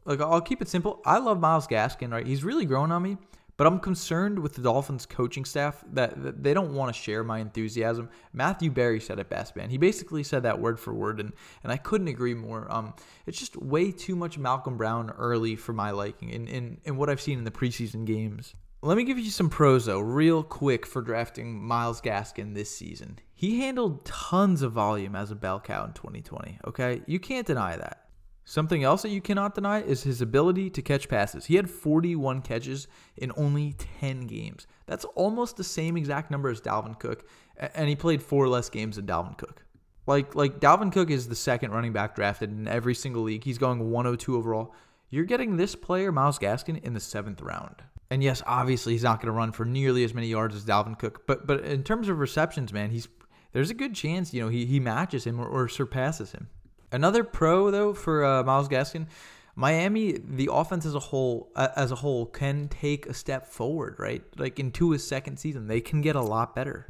Like 0.05 0.21
I'll 0.21 0.41
keep 0.41 0.63
it 0.63 0.69
simple. 0.69 1.03
I 1.05 1.19
love 1.19 1.39
Myles 1.39 1.67
Gaskin, 1.67 2.11
right? 2.13 2.27
He's 2.27 2.43
really 2.43 2.65
grown 2.65 2.91
on 2.91 3.03
me, 3.03 3.19
but 3.57 3.67
I'm 3.67 3.81
concerned 3.81 4.39
with 4.39 4.55
the 4.55 4.63
Dolphins 4.63 5.07
coaching 5.07 5.45
staff 5.45 5.83
that, 5.93 6.23
that 6.23 6.43
they 6.43 6.53
don't 6.53 6.75
want 6.75 6.95
to 6.95 7.01
share 7.01 7.25
my 7.25 7.39
enthusiasm. 7.39 8.11
Matthew 8.33 8.71
Berry 8.71 9.01
said 9.01 9.19
it 9.19 9.29
best, 9.29 9.57
man. 9.57 9.71
He 9.71 9.79
basically 9.79 10.23
said 10.23 10.43
that 10.43 10.61
word 10.61 10.79
for 10.79 10.93
word, 10.93 11.21
and 11.21 11.33
and 11.63 11.73
I 11.73 11.77
couldn't 11.77 12.09
agree 12.09 12.35
more. 12.35 12.67
Um, 12.71 12.95
it's 13.27 13.39
just 13.39 13.57
way 13.57 13.93
too 13.93 14.17
much 14.17 14.39
Malcolm 14.39 14.77
Brown 14.77 15.11
early 15.11 15.57
for 15.57 15.73
my 15.73 15.91
liking, 15.91 16.31
in 16.31 16.49
in, 16.49 16.79
in 16.85 16.97
what 16.97 17.09
I've 17.09 17.21
seen 17.21 17.39
in 17.39 17.45
the 17.45 17.51
preseason 17.51 18.05
games. 18.05 18.55
Let 18.83 18.97
me 18.97 19.05
give 19.05 19.19
you 19.19 19.31
some 19.31 19.51
pros 19.51 19.87
though, 19.87 20.01
real 20.01 20.43
quick 20.43 20.87
for 20.87 21.03
drafting 21.03 21.61
Myles 21.61 22.01
Gaskin 22.01 22.55
this 22.55 22.71
season. 22.71 23.19
He 23.35 23.61
handled 23.61 24.05
tons 24.05 24.63
of 24.63 24.73
volume 24.73 25.17
as 25.17 25.31
a 25.31 25.35
bell 25.35 25.61
cow 25.61 25.85
in 25.85 25.93
2020, 25.93 26.59
okay? 26.69 27.03
You 27.07 27.19
can't 27.19 27.47
deny 27.47 27.77
that. 27.77 28.06
Something 28.49 28.85
else 28.85 29.03
that 29.03 29.09
you 29.09 29.21
cannot 29.21 29.57
deny 29.57 29.83
is 29.83 30.05
his 30.05 30.23
ability 30.23 30.71
to 30.71 30.81
catch 30.81 31.09
passes. 31.09 31.47
He 31.47 31.57
had 31.57 31.69
41 31.69 32.43
catches 32.43 32.87
in 33.17 33.33
only 33.37 33.75
10 33.99 34.29
games. 34.29 34.69
That's 34.87 35.05
almost 35.05 35.57
the 35.57 35.65
same 35.65 35.97
exact 35.97 36.31
number 36.31 36.49
as 36.49 36.61
Dalvin 36.61 36.97
Cook, 36.97 37.29
and 37.57 37.89
he 37.89 37.97
played 37.97 38.23
four 38.23 38.47
less 38.47 38.71
games 38.71 38.97
than 38.97 39.07
Dalvin 39.07 39.37
Cook. 39.37 39.65
Like 40.07 40.37
like 40.37 40.61
Dalvin 40.61 40.93
Cook 40.93 41.11
is 41.11 41.27
the 41.27 41.35
second 41.35 41.73
running 41.73 41.93
back 41.93 42.15
drafted 42.15 42.53
in 42.53 42.69
every 42.69 42.95
single 42.95 43.23
league. 43.23 43.43
He's 43.43 43.59
going 43.59 43.91
102 43.91 44.37
overall. 44.37 44.73
You're 45.11 45.25
getting 45.25 45.57
this 45.57 45.75
player, 45.75 46.13
Myles 46.13 46.39
Gaskin, 46.39 46.81
in 46.85 46.95
the 46.95 47.01
seventh 47.01 47.43
round. 47.43 47.83
And 48.13 48.23
yes, 48.23 48.45
obviously 48.47 48.93
he's 48.93 49.03
not 49.03 49.21
going 49.21 49.27
to 49.27 49.37
run 49.37 49.51
for 49.51 49.65
nearly 49.65 50.05
as 50.05 50.15
many 50.15 50.29
yards 50.29 50.55
as 50.55 50.65
Dalvin 50.65 50.97
Cook, 50.97 51.27
but 51.27 51.49
but 51.49 51.65
in 51.65 51.83
terms 51.83 52.09
of 52.09 52.21
receptions, 52.21 52.73
man, 52.73 52.91
he's 52.91 53.09
there's 53.51 53.71
a 53.71 53.75
good 53.75 53.97
chance 53.97 54.33
you 54.33 54.41
know 54.41 54.49
he 54.49 54.67
he 54.67 54.79
matches 54.79 55.25
him 55.27 55.41
or, 55.41 55.49
or 55.49 55.69
surpasses 55.69 56.31
him. 56.31 56.47
Another 56.93 57.25
pro 57.25 57.71
though 57.71 57.95
for 57.95 58.25
uh, 58.25 58.43
Myles 58.43 58.69
Gaskin, 58.69 59.07
Miami, 59.55 60.13
the 60.13 60.51
offense 60.53 60.85
as 60.85 60.95
a 60.95 61.01
whole 61.01 61.51
uh, 61.57 61.69
as 61.77 61.91
a 61.91 61.97
whole 61.97 62.27
can 62.27 62.69
take 62.69 63.07
a 63.07 63.15
step 63.15 63.47
forward, 63.47 63.97
right? 63.99 64.23
Like 64.37 64.59
into 64.59 64.91
his 64.91 65.07
second 65.07 65.39
season, 65.39 65.67
they 65.67 65.81
can 65.81 66.03
get 66.03 66.15
a 66.15 66.21
lot 66.21 66.55
better. 66.55 66.89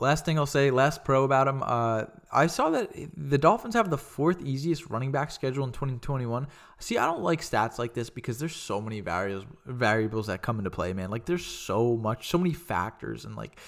Last 0.00 0.24
thing 0.24 0.38
I'll 0.38 0.46
say, 0.46 0.70
last 0.70 1.04
pro 1.04 1.24
about 1.24 1.48
him. 1.48 1.62
Uh, 1.64 2.04
I 2.30 2.46
saw 2.46 2.70
that 2.70 2.92
the 3.16 3.38
Dolphins 3.38 3.74
have 3.74 3.90
the 3.90 3.98
fourth 3.98 4.40
easiest 4.42 4.90
running 4.90 5.10
back 5.10 5.30
schedule 5.32 5.64
in 5.64 5.72
2021. 5.72 6.46
See, 6.78 6.98
I 6.98 7.06
don't 7.06 7.22
like 7.22 7.40
stats 7.40 7.80
like 7.80 7.94
this 7.94 8.08
because 8.08 8.38
there's 8.38 8.54
so 8.54 8.80
many 8.80 9.00
variables 9.00 9.46
variables 9.66 10.28
that 10.28 10.40
come 10.40 10.58
into 10.58 10.70
play, 10.70 10.92
man. 10.92 11.10
Like 11.10 11.24
there's 11.24 11.44
so 11.44 11.96
much, 11.96 12.28
so 12.28 12.38
many 12.38 12.52
factors, 12.52 13.24
and 13.24 13.34
like 13.34 13.58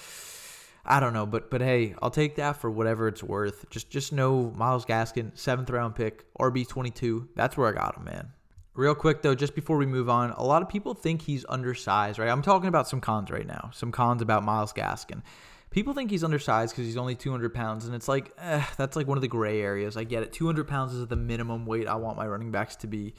I 0.84 1.00
don't 1.00 1.12
know, 1.12 1.26
but 1.26 1.50
but 1.50 1.60
hey, 1.60 1.94
I'll 2.02 2.10
take 2.10 2.36
that 2.36 2.56
for 2.56 2.70
whatever 2.70 3.08
it's 3.08 3.22
worth. 3.22 3.68
Just 3.70 3.90
just 3.90 4.12
know 4.12 4.52
Myles 4.56 4.84
Gaskin, 4.84 5.36
seventh 5.36 5.70
round 5.70 5.94
pick, 5.94 6.24
RB 6.34 6.66
22. 6.66 7.28
That's 7.34 7.56
where 7.56 7.68
I 7.68 7.72
got 7.72 7.96
him, 7.96 8.04
man. 8.04 8.32
Real 8.74 8.94
quick 8.94 9.22
though, 9.22 9.34
just 9.34 9.54
before 9.54 9.76
we 9.76 9.86
move 9.86 10.08
on, 10.08 10.30
a 10.30 10.44
lot 10.44 10.62
of 10.62 10.68
people 10.68 10.94
think 10.94 11.22
he's 11.22 11.44
undersized, 11.48 12.18
right? 12.18 12.30
I'm 12.30 12.42
talking 12.42 12.68
about 12.68 12.88
some 12.88 13.00
cons 13.00 13.30
right 13.30 13.46
now. 13.46 13.70
Some 13.74 13.92
cons 13.92 14.22
about 14.22 14.42
Myles 14.42 14.72
Gaskin 14.72 15.22
people 15.70 15.94
think 15.94 16.10
he's 16.10 16.24
undersized 16.24 16.74
because 16.74 16.84
he's 16.84 16.96
only 16.96 17.14
200 17.14 17.54
pounds, 17.54 17.86
and 17.86 17.94
it's 17.94 18.08
like 18.08 18.32
eh, 18.38 18.64
that's 18.76 18.96
like 18.96 19.06
one 19.06 19.16
of 19.16 19.22
the 19.22 19.28
gray 19.28 19.60
areas. 19.60 19.96
I 19.96 20.04
get 20.04 20.22
it. 20.22 20.32
200 20.32 20.68
pounds 20.68 20.92
is 20.92 21.06
the 21.06 21.16
minimum 21.16 21.66
weight 21.66 21.88
I 21.88 21.94
want 21.96 22.16
my 22.16 22.26
running 22.26 22.50
backs 22.50 22.76
to 22.76 22.86
be. 22.86 23.14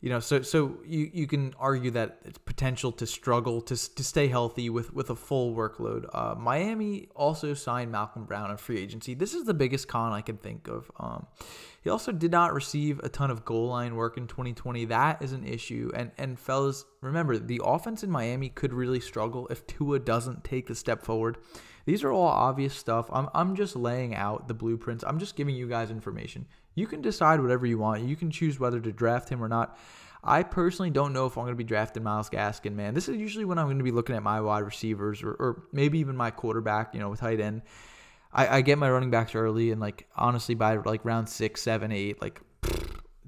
You 0.00 0.08
know, 0.08 0.20
so 0.20 0.40
so 0.40 0.78
you, 0.86 1.10
you 1.12 1.26
can 1.26 1.54
argue 1.58 1.90
that 1.90 2.20
it's 2.24 2.38
potential 2.38 2.90
to 2.92 3.06
struggle 3.06 3.60
to, 3.62 3.94
to 3.94 4.02
stay 4.02 4.28
healthy 4.28 4.70
with 4.70 4.94
with 4.94 5.10
a 5.10 5.14
full 5.14 5.54
workload. 5.54 6.06
Uh, 6.14 6.34
Miami 6.38 7.08
also 7.14 7.52
signed 7.52 7.92
Malcolm 7.92 8.24
Brown 8.24 8.50
in 8.50 8.56
free 8.56 8.78
agency. 8.78 9.12
This 9.12 9.34
is 9.34 9.44
the 9.44 9.52
biggest 9.52 9.88
con 9.88 10.12
I 10.12 10.22
can 10.22 10.38
think 10.38 10.68
of. 10.68 10.90
Um, 10.98 11.26
he 11.82 11.90
also 11.90 12.12
did 12.12 12.30
not 12.30 12.54
receive 12.54 12.98
a 13.00 13.10
ton 13.10 13.30
of 13.30 13.44
goal 13.44 13.68
line 13.68 13.94
work 13.94 14.16
in 14.16 14.26
2020. 14.26 14.86
That 14.86 15.22
is 15.22 15.32
an 15.32 15.44
issue. 15.44 15.90
And 15.94 16.12
and 16.16 16.38
fellas, 16.38 16.86
remember 17.02 17.36
the 17.36 17.60
offense 17.62 18.02
in 18.02 18.10
Miami 18.10 18.48
could 18.48 18.72
really 18.72 19.00
struggle 19.00 19.48
if 19.48 19.66
Tua 19.66 19.98
doesn't 19.98 20.44
take 20.44 20.66
the 20.66 20.74
step 20.74 21.02
forward. 21.02 21.36
These 21.84 22.04
are 22.04 22.12
all 22.12 22.28
obvious 22.28 22.74
stuff. 22.74 23.08
I'm, 23.12 23.28
I'm 23.34 23.56
just 23.56 23.74
laying 23.74 24.14
out 24.14 24.48
the 24.48 24.54
blueprints. 24.54 25.02
I'm 25.06 25.18
just 25.18 25.36
giving 25.36 25.54
you 25.54 25.68
guys 25.68 25.90
information. 25.90 26.46
You 26.74 26.86
can 26.86 27.00
decide 27.00 27.40
whatever 27.40 27.66
you 27.66 27.78
want. 27.78 28.02
You 28.02 28.16
can 28.16 28.30
choose 28.30 28.58
whether 28.58 28.80
to 28.80 28.92
draft 28.92 29.28
him 29.28 29.42
or 29.42 29.48
not. 29.48 29.78
I 30.22 30.42
personally 30.42 30.90
don't 30.90 31.12
know 31.12 31.26
if 31.26 31.36
I'm 31.36 31.44
going 31.44 31.54
to 31.54 31.56
be 31.56 31.64
drafting 31.64 32.02
Myles 32.02 32.28
Gaskin, 32.28 32.74
man. 32.74 32.94
This 32.94 33.08
is 33.08 33.16
usually 33.16 33.44
when 33.44 33.58
I'm 33.58 33.66
going 33.66 33.78
to 33.78 33.84
be 33.84 33.90
looking 33.90 34.16
at 34.16 34.22
my 34.22 34.40
wide 34.40 34.64
receivers 34.64 35.22
or, 35.22 35.32
or 35.32 35.62
maybe 35.72 35.98
even 35.98 36.16
my 36.16 36.30
quarterback, 36.30 36.94
you 36.94 37.00
know, 37.00 37.08
with 37.08 37.20
tight 37.20 37.40
end. 37.40 37.62
I, 38.32 38.58
I 38.58 38.60
get 38.60 38.78
my 38.78 38.90
running 38.90 39.10
backs 39.10 39.34
early 39.34 39.70
and, 39.70 39.80
like, 39.80 40.06
honestly, 40.14 40.54
by 40.54 40.76
like 40.76 41.04
round 41.04 41.28
six, 41.28 41.62
seven, 41.62 41.90
eight, 41.90 42.20
like, 42.20 42.40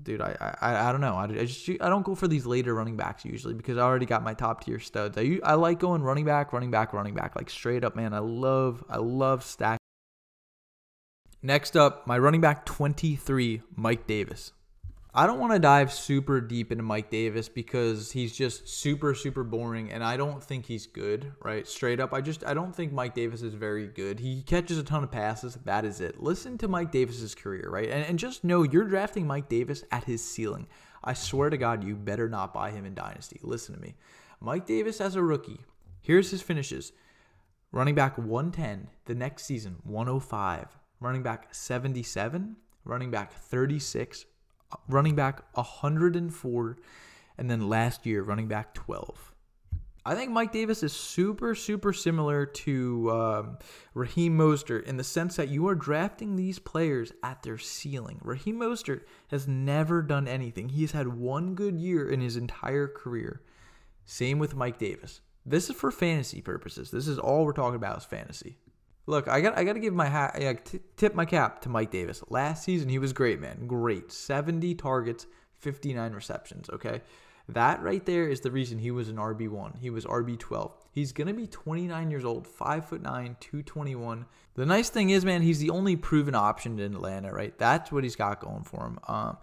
dude, 0.03 0.21
I, 0.21 0.57
I 0.61 0.89
I 0.89 0.93
don't 0.93 1.01
know. 1.01 1.15
I, 1.15 1.25
I 1.25 1.45
just 1.45 1.69
I 1.81 1.89
don't 1.89 2.05
go 2.05 2.15
for 2.15 2.29
these 2.29 2.47
later 2.47 2.75
running 2.75 2.97
backs 2.97 3.25
usually 3.25 3.55
because 3.55 3.79
I 3.79 3.83
already 3.83 4.07
got 4.07 4.23
my 4.23 4.35
top 4.35 4.65
tier 4.65 4.79
studs. 4.79 5.17
I 5.19 5.41
I 5.45 5.55
like 5.55 5.79
going 5.79 6.03
running 6.03 6.25
back, 6.25 6.53
running 6.53 6.71
back, 6.71 6.93
running 6.93 7.15
back, 7.15 7.37
like 7.37 7.51
straight 7.51 7.85
up, 7.85 7.97
man. 7.97 8.13
I 8.13 8.19
love 8.19 8.85
I 8.89 8.99
love 8.99 9.43
stack. 9.45 9.82
Next 11.45 11.77
up, 11.77 12.07
my 12.07 12.17
running 12.19 12.41
back 12.41 12.65
23, 12.65 13.63
Mike 13.75 14.07
Davis. 14.07 14.53
I 15.13 15.27
don't 15.27 15.41
want 15.41 15.53
to 15.53 15.59
dive 15.59 15.93
super 15.93 16.41
deep 16.41 16.71
into 16.71 16.85
Mike 16.85 17.11
Davis 17.11 17.49
because 17.49 18.13
he's 18.13 18.35
just 18.35 18.69
super 18.69 19.13
super 19.13 19.43
boring 19.43 19.91
and 19.91 20.05
I 20.05 20.17
don't 20.17 20.41
think 20.41 20.67
he's 20.67 20.87
good, 20.87 21.33
right? 21.43 21.67
Straight 21.67 21.99
up, 21.99 22.15
I 22.15 22.21
just 22.21 22.47
I 22.47 22.55
don't 22.55 22.75
think 22.75 22.93
Mike 22.93 23.15
Davis 23.15 23.43
is 23.43 23.55
very 23.55 23.89
good. 23.89 24.21
He 24.21 24.43
catches 24.43 24.79
a 24.79 24.85
ton 24.85 25.03
of 25.03 25.11
passes, 25.11 25.59
that 25.65 25.85
is 25.85 26.01
it. 26.01 26.23
Listen 26.23 26.57
to 26.59 26.69
Mike 26.69 26.93
Davis's 26.93 27.35
career, 27.35 27.69
right? 27.69 27.91
And, 27.91 28.07
and 28.07 28.21
just 28.21 28.45
know 28.45 28.63
you're 28.63 28.85
drafting 28.85 29.27
Mike 29.27 29.49
Davis 29.49 29.83
at 29.91 30.05
his 30.05 30.25
ceiling. 30.25 30.69
I 31.03 31.15
swear 31.15 31.51
to 31.51 31.59
God, 31.59 31.83
you 31.83 31.97
better 31.97 32.29
not 32.29 32.55
buy 32.55 32.71
him 32.71 32.87
in 32.87 32.95
Dynasty. 32.95 33.41
Listen 33.43 33.75
to 33.75 33.81
me. 33.81 33.97
Mike 34.41 34.65
Davis 34.65 35.01
as 35.01 35.17
a 35.17 35.23
rookie, 35.25 35.61
here's 36.01 36.31
his 36.31 36.41
finishes. 36.41 36.93
Running 37.73 37.97
back 37.97 38.17
110, 38.17 38.91
the 39.07 39.15
next 39.17 39.45
season 39.45 39.79
105, 39.83 40.79
running 41.03 41.23
back 41.23 41.55
77, 41.55 42.57
running 42.85 43.11
back 43.11 43.33
36, 43.33 44.25
running 44.89 45.15
back 45.15 45.43
104, 45.55 46.77
and 47.39 47.51
then 47.51 47.69
last 47.69 48.07
year, 48.07 48.23
running 48.23 48.49
back 48.49 48.75
12. 48.75 49.33
I 50.05 50.17
think 50.17 50.33
Mike 50.33 50.51
Davis 50.51 50.83
is 50.83 50.93
super, 50.93 51.55
super 51.55 51.93
similar 51.93 52.45
to 52.45 53.11
um, 53.13 53.59
Raheem 53.95 54.37
Mostert 54.37 54.85
in 54.85 54.97
the 54.97 55.05
sense 55.05 55.37
that 55.37 55.49
you 55.49 55.69
are 55.69 55.77
drafting 55.77 56.35
these 56.35 56.59
players 56.59 57.13
at 57.23 57.45
their 57.45 57.57
ceiling. 57.57 58.19
Raheem 58.23 58.59
Mostert 58.59 59.03
has 59.29 59.47
never 59.47 60.03
done 60.03 60.27
anything. 60.27 60.71
He's 60.71 60.91
had 60.91 61.07
one 61.07 61.55
good 61.55 61.79
year 61.79 62.09
in 62.09 62.21
his 62.21 62.37
entire 62.37 62.89
career. 62.89 63.43
Same 64.05 64.41
with 64.41 64.57
Mike 64.57 64.79
Davis. 64.79 65.21
This 65.47 65.71
is 65.71 65.77
for 65.77 65.93
fantasy 65.93 66.41
purposes. 66.41 66.91
This 66.91 67.07
is 67.07 67.19
all 67.19 67.45
we're 67.45 67.53
talking 67.53 67.77
about 67.77 67.99
is 67.99 68.05
fantasy. 68.05 68.57
Look, 69.07 69.29
I 69.29 69.41
got 69.41 69.59
I 69.59 69.65
got 69.65 69.73
to 69.73 69.81
give 69.81 69.95
my 69.95 70.07
hat, 70.07 70.41
tip 70.97 71.15
my 71.15 71.25
cap 71.25 71.61
to 71.63 71.69
Mike 71.69 71.91
Davis. 71.91 72.23
Last 72.29 72.65
season 72.65 72.89
he 72.89 72.99
was 72.99 73.13
great, 73.13 73.41
man. 73.41 73.67
Great. 73.67 74.13
70 74.13 74.75
targets, 74.77 75.27
59 75.59 76.13
receptions, 76.13 76.71
okay? 76.71 77.03
That 77.49 77.83
right 77.83 78.05
there 78.07 78.29
is 78.29 78.41
the 78.41 78.53
reason 78.53 78.79
he 78.79 78.93
was 78.93 79.09
an 79.09 79.17
RB1. 79.17 79.79
He 79.81 79.91
was 79.91 80.05
RB12. 80.05 80.73
He's 80.93 81.13
going 81.13 81.27
to 81.27 81.35
be 81.35 81.49
29 81.49 82.11
years 82.11 82.25
old, 82.25 82.47
5 82.47 82.89
foot 82.89 83.03
9, 83.03 83.37
221. 83.41 84.27
The 84.55 84.65
nice 84.65 84.91
thing 84.91 85.11
is, 85.11 85.25
man, 85.25 85.43
he's 85.43 85.59
the 85.59 85.71
only 85.71 85.97
proven 85.97 86.37
option 86.37 86.79
in 86.79 86.95
Atlanta, 86.95 87.33
right? 87.33 87.59
That's 87.59 87.91
what 87.91 88.05
he's 88.05 88.17
got 88.17 88.41
going 88.41 88.63
for 88.63 88.87
him. 88.87 88.99
Um 89.09 89.39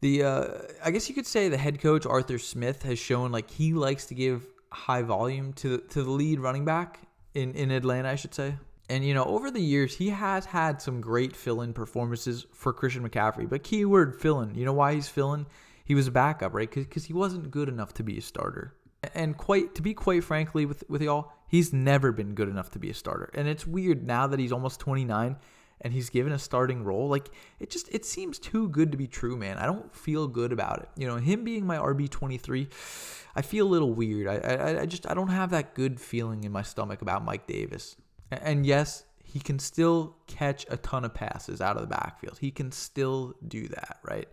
the 0.00 0.22
uh, 0.22 0.48
I 0.84 0.90
guess 0.90 1.08
you 1.08 1.14
could 1.14 1.26
say 1.26 1.48
the 1.48 1.56
head 1.56 1.80
coach 1.80 2.04
Arthur 2.04 2.38
Smith 2.38 2.82
has 2.82 2.98
shown 2.98 3.32
like 3.32 3.50
he 3.50 3.72
likes 3.72 4.04
to 4.06 4.14
give 4.14 4.44
high 4.70 5.00
volume 5.00 5.54
to 5.54 5.78
to 5.78 6.02
the 6.02 6.10
lead 6.10 6.40
running 6.40 6.66
back 6.66 7.00
in 7.34 7.54
in 7.54 7.70
Atlanta, 7.70 8.08
I 8.08 8.16
should 8.16 8.34
say. 8.34 8.56
And 8.88 9.04
you 9.04 9.14
know, 9.14 9.24
over 9.24 9.50
the 9.50 9.60
years, 9.60 9.96
he 9.96 10.10
has 10.10 10.44
had 10.44 10.80
some 10.82 11.00
great 11.00 11.34
fill-in 11.34 11.72
performances 11.72 12.46
for 12.52 12.72
Christian 12.72 13.08
McCaffrey. 13.08 13.48
But 13.48 13.62
keyword 13.62 14.20
fill-in. 14.20 14.54
You 14.54 14.64
know 14.64 14.74
why 14.74 14.94
he's 14.94 15.08
fill-in? 15.08 15.46
He 15.84 15.94
was 15.94 16.06
a 16.06 16.10
backup, 16.10 16.54
right? 16.54 16.70
Because 16.70 17.04
he 17.04 17.12
wasn't 17.12 17.50
good 17.50 17.68
enough 17.68 17.94
to 17.94 18.02
be 18.02 18.18
a 18.18 18.22
starter. 18.22 18.74
And 19.14 19.36
quite 19.36 19.74
to 19.74 19.82
be 19.82 19.94
quite 19.94 20.24
frankly 20.24 20.66
with 20.66 20.84
with 20.88 21.02
y'all, 21.02 21.32
he's 21.46 21.72
never 21.72 22.12
been 22.12 22.34
good 22.34 22.48
enough 22.48 22.70
to 22.70 22.78
be 22.78 22.90
a 22.90 22.94
starter. 22.94 23.30
And 23.34 23.48
it's 23.48 23.66
weird 23.66 24.06
now 24.06 24.26
that 24.26 24.38
he's 24.38 24.52
almost 24.52 24.80
29 24.80 25.36
and 25.80 25.92
he's 25.92 26.10
given 26.10 26.32
a 26.32 26.38
starting 26.38 26.84
role. 26.84 27.08
Like 27.08 27.30
it 27.60 27.70
just 27.70 27.88
it 27.94 28.04
seems 28.04 28.38
too 28.38 28.68
good 28.68 28.92
to 28.92 28.98
be 28.98 29.06
true, 29.06 29.36
man. 29.36 29.58
I 29.58 29.66
don't 29.66 29.94
feel 29.94 30.26
good 30.26 30.52
about 30.52 30.80
it. 30.80 30.88
You 30.96 31.06
know, 31.06 31.16
him 31.16 31.44
being 31.44 31.66
my 31.66 31.76
RB 31.76 32.08
23, 32.08 32.68
I 33.34 33.42
feel 33.42 33.66
a 33.66 33.68
little 33.68 33.92
weird. 33.92 34.26
I, 34.28 34.36
I 34.36 34.80
I 34.82 34.86
just 34.86 35.08
I 35.08 35.14
don't 35.14 35.28
have 35.28 35.50
that 35.50 35.74
good 35.74 36.00
feeling 36.00 36.44
in 36.44 36.52
my 36.52 36.62
stomach 36.62 37.02
about 37.02 37.24
Mike 37.24 37.46
Davis. 37.46 37.96
And 38.30 38.64
yes, 38.66 39.04
he 39.22 39.40
can 39.40 39.58
still 39.58 40.16
catch 40.26 40.64
a 40.70 40.76
ton 40.76 41.04
of 41.04 41.12
passes 41.12 41.60
out 41.60 41.76
of 41.76 41.82
the 41.82 41.88
backfield. 41.88 42.38
He 42.38 42.50
can 42.50 42.70
still 42.72 43.34
do 43.46 43.68
that, 43.68 43.98
right? 44.04 44.28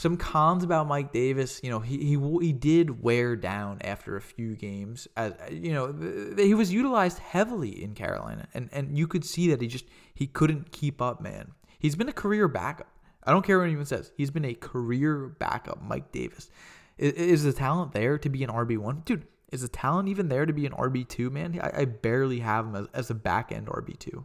Some 0.00 0.16
cons 0.16 0.64
about 0.64 0.88
Mike 0.88 1.12
Davis, 1.12 1.60
you 1.62 1.68
know, 1.68 1.78
he 1.78 1.98
he 1.98 2.46
he 2.46 2.54
did 2.54 3.02
wear 3.02 3.36
down 3.36 3.82
after 3.82 4.16
a 4.16 4.20
few 4.22 4.56
games. 4.56 5.06
As 5.14 5.34
you 5.50 5.74
know, 5.74 5.92
he 6.38 6.54
was 6.54 6.72
utilized 6.72 7.18
heavily 7.18 7.82
in 7.82 7.92
Carolina, 7.92 8.48
and 8.54 8.70
and 8.72 8.96
you 8.96 9.06
could 9.06 9.26
see 9.26 9.50
that 9.50 9.60
he 9.60 9.68
just 9.68 9.84
he 10.14 10.26
couldn't 10.26 10.72
keep 10.72 11.02
up, 11.02 11.20
man. 11.20 11.52
He's 11.78 11.96
been 11.96 12.08
a 12.08 12.14
career 12.14 12.48
backup. 12.48 12.86
I 13.24 13.30
don't 13.30 13.44
care 13.44 13.58
what 13.58 13.66
anyone 13.66 13.84
says. 13.84 14.10
He's 14.16 14.30
been 14.30 14.46
a 14.46 14.54
career 14.54 15.36
backup, 15.38 15.82
Mike 15.82 16.12
Davis. 16.12 16.50
Is, 16.96 17.12
is 17.12 17.44
the 17.44 17.52
talent 17.52 17.92
there 17.92 18.16
to 18.16 18.28
be 18.30 18.42
an 18.42 18.48
RB 18.48 18.78
one, 18.78 19.02
dude? 19.04 19.26
Is 19.52 19.60
the 19.60 19.68
talent 19.68 20.08
even 20.08 20.30
there 20.30 20.46
to 20.46 20.52
be 20.54 20.64
an 20.64 20.72
RB 20.72 21.06
two, 21.06 21.28
man? 21.28 21.60
I, 21.62 21.82
I 21.82 21.84
barely 21.84 22.38
have 22.38 22.64
him 22.64 22.74
as, 22.74 22.86
as 22.94 23.10
a 23.10 23.14
back 23.14 23.52
end 23.52 23.66
RB 23.66 23.98
two. 23.98 24.24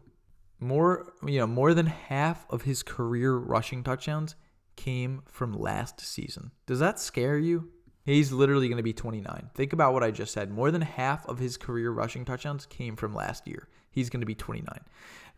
More, 0.57 1.11
you 1.25 1.39
know, 1.39 1.47
more 1.47 1.73
than 1.73 1.87
half 1.87 2.45
of 2.49 2.61
his 2.61 2.81
career 2.81 3.35
rushing 3.35 3.83
touchdowns 3.83 4.35
came 4.75 5.23
from 5.25 5.53
last 5.53 5.99
season. 6.01 6.51
Does 6.65 6.79
that 6.79 6.99
scare 6.99 7.37
you? 7.37 7.71
He's 8.05 8.31
literally 8.31 8.67
going 8.67 8.77
to 8.77 8.83
be 8.83 8.93
29. 8.93 9.49
Think 9.55 9.73
about 9.73 9.93
what 9.93 10.03
I 10.03 10.11
just 10.11 10.31
said. 10.31 10.51
More 10.51 10.69
than 10.69 10.81
half 10.81 11.27
of 11.27 11.39
his 11.39 11.57
career 11.57 11.91
rushing 11.91 12.23
touchdowns 12.23 12.67
came 12.67 12.95
from 12.95 13.15
last 13.15 13.47
year. 13.47 13.67
He's 13.89 14.09
going 14.09 14.19
to 14.21 14.27
be 14.27 14.35
29. 14.35 14.79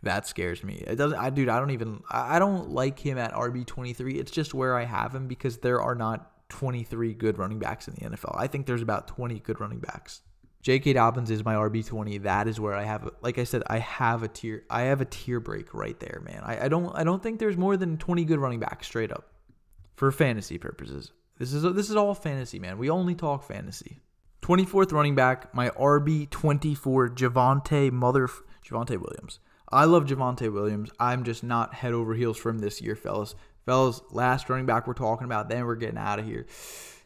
That 0.04 0.28
scares 0.28 0.64
me. 0.64 0.84
It 0.86 0.96
doesn't. 0.96 1.18
I 1.18 1.30
dude. 1.30 1.50
I 1.50 1.60
don't 1.60 1.72
even. 1.72 2.04
I 2.10 2.40
don't 2.40 2.70
like 2.70 3.00
him 3.00 3.18
at 3.18 3.34
RB 3.34 3.66
23. 3.66 4.16
It's 4.16 4.32
just 4.32 4.54
where 4.54 4.76
I 4.76 4.84
have 4.84 5.16
him 5.16 5.28
because 5.28 5.58
there 5.58 5.82
are 5.82 5.96
not 5.96 6.50
23 6.50 7.14
good 7.14 7.38
running 7.38 7.60
backs 7.60 7.88
in 7.88 7.96
the 7.96 8.02
NFL. 8.02 8.36
I 8.38 8.48
think 8.48 8.68
there's 8.68 8.82
about 8.82 9.08
20 9.08 9.40
good 9.40 9.60
running 9.60 9.80
backs. 9.80 10.22
J.K. 10.68 10.92
Dobbins 10.92 11.32
is 11.32 11.46
my 11.46 11.54
RB20. 11.54 12.24
That 12.24 12.46
is 12.46 12.60
where 12.60 12.74
I 12.74 12.84
have, 12.84 13.10
like 13.22 13.38
I 13.38 13.46
said, 13.46 13.64
I 13.68 13.78
have 13.78 14.22
a 14.22 14.28
tier. 14.28 14.66
I 14.70 14.82
have 14.82 15.00
a 15.00 15.06
tier 15.06 15.40
break 15.40 15.74
right 15.74 15.98
there, 15.98 16.22
man. 16.26 16.42
I, 16.44 16.66
I 16.66 16.68
don't, 16.68 16.94
I 16.94 17.06
don't 17.06 17.24
think 17.24 17.40
there's 17.40 17.56
more 17.56 17.78
than 17.78 17.98
20 17.98 18.26
good 18.26 18.38
running 18.38 18.60
backs 18.60 18.86
straight 18.86 19.10
up, 19.10 19.32
for 19.96 20.12
fantasy 20.12 20.58
purposes. 20.58 21.14
This 21.38 21.54
is 21.54 21.64
this 21.74 21.90
is 21.90 21.96
all 21.96 22.14
fantasy, 22.14 22.60
man. 22.60 22.78
We 22.78 22.90
only 22.90 23.16
talk 23.16 23.46
fantasy. 23.46 24.02
24th 24.42 24.92
running 24.92 25.16
back, 25.16 25.56
my 25.56 25.70
RB24, 25.70 27.16
Javonte 27.16 27.90
Mother 27.94 28.28
Javonte 28.62 29.00
Williams. 29.00 29.40
I 29.72 29.86
love 29.86 30.04
Javonte 30.04 30.52
Williams. 30.52 30.90
I'm 31.00 31.24
just 31.24 31.46
not 31.46 31.76
head 31.76 31.94
over 31.94 32.14
heels 32.14 32.38
for 32.38 32.50
him 32.50 32.60
this 32.60 32.82
year, 32.82 32.98
fellas. 32.98 33.36
Fellas, 33.66 34.02
last 34.12 34.50
running 34.50 34.66
back 34.66 34.86
we're 34.86 34.96
talking 34.96 35.24
about, 35.24 35.48
then 35.48 35.66
we're 35.66 35.76
getting 35.76 35.98
out 35.98 36.20
of 36.20 36.26
here. 36.26 36.46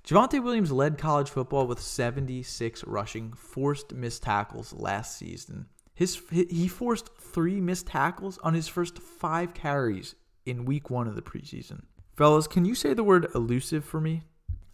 Javonte 0.06 0.44
Williams 0.44 0.72
led 0.72 0.98
college 0.98 1.30
football 1.30 1.68
with 1.68 1.80
76 1.80 2.84
rushing, 2.86 3.34
forced 3.34 3.94
missed 3.94 4.24
tackles 4.24 4.74
last 4.74 5.18
season. 5.18 5.68
His 5.94 6.20
he 6.32 6.68
forced 6.68 7.16
three 7.18 7.62
missed 7.62 7.88
tackles 7.88 8.40
on 8.40 8.54
his 8.54 8.68
first 8.68 8.98
five 8.98 9.54
carries 9.54 10.16
in 10.46 10.66
week 10.66 10.90
one 10.90 11.08
of 11.08 11.16
the 11.16 11.22
preseason. 11.22 11.84
Fellas, 12.16 12.48
can 12.48 12.66
you 12.66 12.74
say 12.74 12.94
the 12.94 13.04
word 13.04 13.28
elusive 13.36 13.86
for 13.86 14.02
me? 14.02 14.24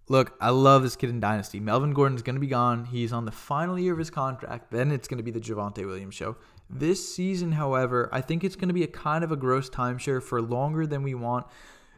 Look, 0.09 0.37
I 0.39 0.51
love 0.51 0.83
this 0.83 0.95
kid 0.95 1.09
in 1.09 1.19
Dynasty. 1.19 1.59
Melvin 1.59 1.91
Gordon's 1.91 2.21
going 2.21 2.37
to 2.37 2.41
be 2.41 2.47
gone. 2.47 2.85
He's 2.85 3.11
on 3.11 3.25
the 3.25 3.31
final 3.31 3.77
year 3.77 3.91
of 3.91 3.99
his 3.99 4.09
contract. 4.09 4.71
Then 4.71 4.91
it's 4.91 5.07
going 5.07 5.17
to 5.17 5.23
be 5.23 5.31
the 5.31 5.41
Javonte 5.41 5.85
Williams 5.85 6.15
show. 6.15 6.37
This 6.69 7.13
season, 7.13 7.51
however, 7.51 8.09
I 8.13 8.21
think 8.21 8.45
it's 8.45 8.55
going 8.55 8.69
to 8.69 8.73
be 8.73 8.83
a 8.83 8.87
kind 8.87 9.25
of 9.25 9.33
a 9.33 9.35
gross 9.35 9.69
timeshare 9.69 10.23
for 10.23 10.41
longer 10.41 10.87
than 10.87 11.03
we 11.03 11.13
want. 11.13 11.45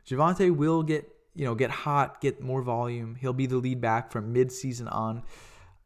Javonte 0.07 0.55
will 0.55 0.81
get 0.81 1.07
you 1.35 1.45
know, 1.45 1.55
get 1.55 1.71
hot, 1.71 2.21
get 2.21 2.41
more 2.41 2.61
volume. 2.61 3.15
He'll 3.15 3.33
be 3.33 3.45
the 3.45 3.57
lead 3.57 3.81
back 3.81 4.11
from 4.11 4.33
mid-season 4.33 4.87
on. 4.87 5.23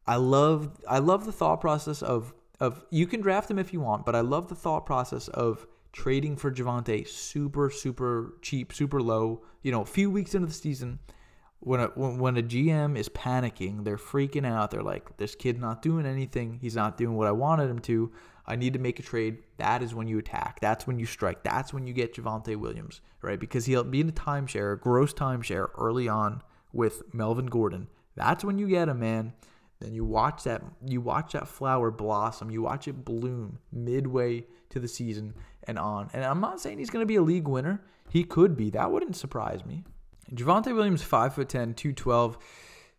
I 0.06 0.16
love 0.16 0.78
I 0.88 0.98
love 0.98 1.24
the 1.24 1.32
thought 1.32 1.60
process 1.60 2.02
of 2.02 2.34
of 2.60 2.84
you 2.90 3.06
can 3.06 3.20
draft 3.20 3.50
him 3.50 3.58
if 3.58 3.72
you 3.72 3.80
want, 3.80 4.04
but 4.04 4.14
I 4.14 4.20
love 4.20 4.48
the 4.48 4.54
thought 4.54 4.86
process 4.86 5.28
of 5.28 5.66
trading 5.92 6.36
for 6.36 6.50
Javonte 6.50 7.06
super 7.08 7.70
super 7.70 8.34
cheap, 8.42 8.72
super 8.72 9.00
low. 9.00 9.42
You 9.62 9.72
know, 9.72 9.82
a 9.82 9.86
few 9.86 10.10
weeks 10.10 10.34
into 10.34 10.46
the 10.48 10.54
season, 10.54 10.98
when 11.60 11.80
a 11.80 11.86
when, 11.94 12.18
when 12.18 12.36
a 12.36 12.42
GM 12.42 12.98
is 12.98 13.08
panicking, 13.08 13.84
they're 13.84 13.96
freaking 13.96 14.46
out. 14.46 14.70
They're 14.70 14.82
like, 14.82 15.16
"This 15.16 15.34
kid's 15.34 15.60
not 15.60 15.80
doing 15.82 16.04
anything. 16.04 16.58
He's 16.60 16.76
not 16.76 16.98
doing 16.98 17.16
what 17.16 17.26
I 17.26 17.32
wanted 17.32 17.70
him 17.70 17.78
to. 17.80 18.12
I 18.46 18.56
need 18.56 18.72
to 18.74 18.78
make 18.78 18.98
a 18.98 19.02
trade." 19.02 19.38
That 19.56 19.82
is 19.82 19.94
when 19.94 20.08
you 20.08 20.18
attack. 20.18 20.60
That's 20.60 20.86
when 20.86 20.98
you 20.98 21.06
strike. 21.06 21.42
That's 21.44 21.72
when 21.72 21.86
you 21.86 21.92
get 21.92 22.14
Javonte 22.14 22.56
Williams, 22.56 23.00
right? 23.22 23.38
Because 23.38 23.66
he'll 23.66 23.84
be 23.84 24.00
in 24.00 24.08
a 24.08 24.12
timeshare, 24.12 24.78
gross 24.80 25.12
timeshare 25.12 25.68
early 25.76 26.08
on 26.08 26.42
with 26.72 27.02
Melvin 27.14 27.46
Gordon. 27.46 27.88
That's 28.16 28.44
when 28.44 28.58
you 28.58 28.68
get 28.68 28.88
him, 28.88 29.00
man. 29.00 29.32
Then 29.80 29.92
you 29.92 30.04
watch 30.04 30.44
that 30.44 30.62
you 30.86 31.00
watch 31.00 31.32
that 31.32 31.48
flower 31.48 31.90
blossom. 31.90 32.50
You 32.50 32.62
watch 32.62 32.88
it 32.88 33.04
bloom 33.04 33.58
midway 33.72 34.46
to 34.70 34.80
the 34.80 34.88
season 34.88 35.34
and 35.64 35.78
on. 35.78 36.10
And 36.12 36.24
I'm 36.24 36.40
not 36.40 36.60
saying 36.60 36.78
he's 36.78 36.90
going 36.90 37.02
to 37.02 37.06
be 37.06 37.16
a 37.16 37.22
league 37.22 37.48
winner. 37.48 37.82
He 38.10 38.24
could 38.24 38.56
be. 38.56 38.70
That 38.70 38.90
wouldn't 38.90 39.16
surprise 39.16 39.64
me. 39.64 39.84
Javonte 40.32 40.74
Williams, 40.74 41.02
five 41.02 41.34
5'10, 41.34 41.76
212. 41.76 42.38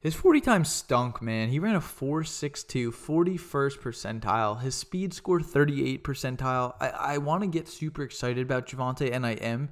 His 0.06 0.14
40 0.14 0.40
times 0.42 0.70
stunk, 0.70 1.20
man. 1.20 1.50
He 1.50 1.58
ran 1.58 1.74
a 1.74 1.80
4.62, 1.80 2.90
41st 2.92 3.80
percentile. 3.80 4.62
His 4.62 4.76
speed 4.76 5.16
score 5.16 5.42
38 5.42 6.04
percentile. 6.04 6.76
I, 6.80 6.90
I 6.90 7.18
want 7.18 7.42
to 7.42 7.48
get 7.48 7.68
super 7.68 8.04
excited 8.04 8.38
about 8.38 8.68
Javonte, 8.68 9.12
and 9.12 9.26
I 9.26 9.32
am. 9.32 9.70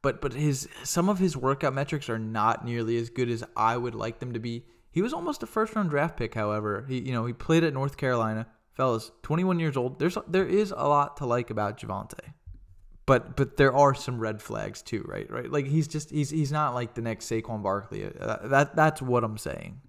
but 0.00 0.20
but 0.20 0.34
his 0.34 0.68
some 0.84 1.08
of 1.08 1.18
his 1.18 1.36
workout 1.36 1.74
metrics 1.74 2.08
are 2.08 2.20
not 2.20 2.64
nearly 2.64 2.96
as 2.96 3.10
good 3.10 3.28
as 3.28 3.42
I 3.56 3.76
would 3.76 3.96
like 3.96 4.20
them 4.20 4.34
to 4.34 4.38
be. 4.38 4.66
He 4.92 5.02
was 5.02 5.12
almost 5.12 5.42
a 5.42 5.48
first 5.48 5.74
round 5.74 5.90
draft 5.90 6.16
pick, 6.16 6.34
however. 6.34 6.86
He 6.88 7.00
you 7.00 7.12
know, 7.12 7.26
he 7.26 7.32
played 7.32 7.64
at 7.64 7.74
North 7.74 7.96
Carolina. 7.96 8.46
Fellas, 8.74 9.10
21 9.24 9.58
years 9.58 9.76
old. 9.76 9.98
There's 9.98 10.16
there 10.28 10.46
is 10.46 10.70
a 10.70 10.86
lot 10.86 11.16
to 11.16 11.26
like 11.26 11.50
about 11.50 11.80
Javonte. 11.80 12.34
But 13.04 13.36
but 13.36 13.56
there 13.56 13.74
are 13.74 13.94
some 13.94 14.20
red 14.20 14.40
flags 14.40 14.80
too, 14.80 15.04
right? 15.08 15.28
Right? 15.30 15.50
Like 15.50 15.66
he's 15.66 15.88
just 15.88 16.10
he's 16.10 16.30
he's 16.30 16.52
not 16.52 16.74
like 16.74 16.94
the 16.94 17.02
next 17.02 17.28
Saquon 17.28 17.62
Barkley. 17.62 18.04
Uh, 18.04 18.48
that 18.48 18.76
that's 18.76 19.02
what 19.02 19.24
I'm 19.24 19.38
saying. 19.38 19.80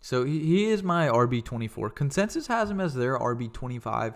So 0.00 0.24
he, 0.24 0.38
he 0.38 0.64
is 0.70 0.82
my 0.82 1.08
RB24. 1.08 1.94
Consensus 1.94 2.46
has 2.46 2.70
him 2.70 2.80
as 2.80 2.94
their 2.94 3.18
RB25. 3.18 4.14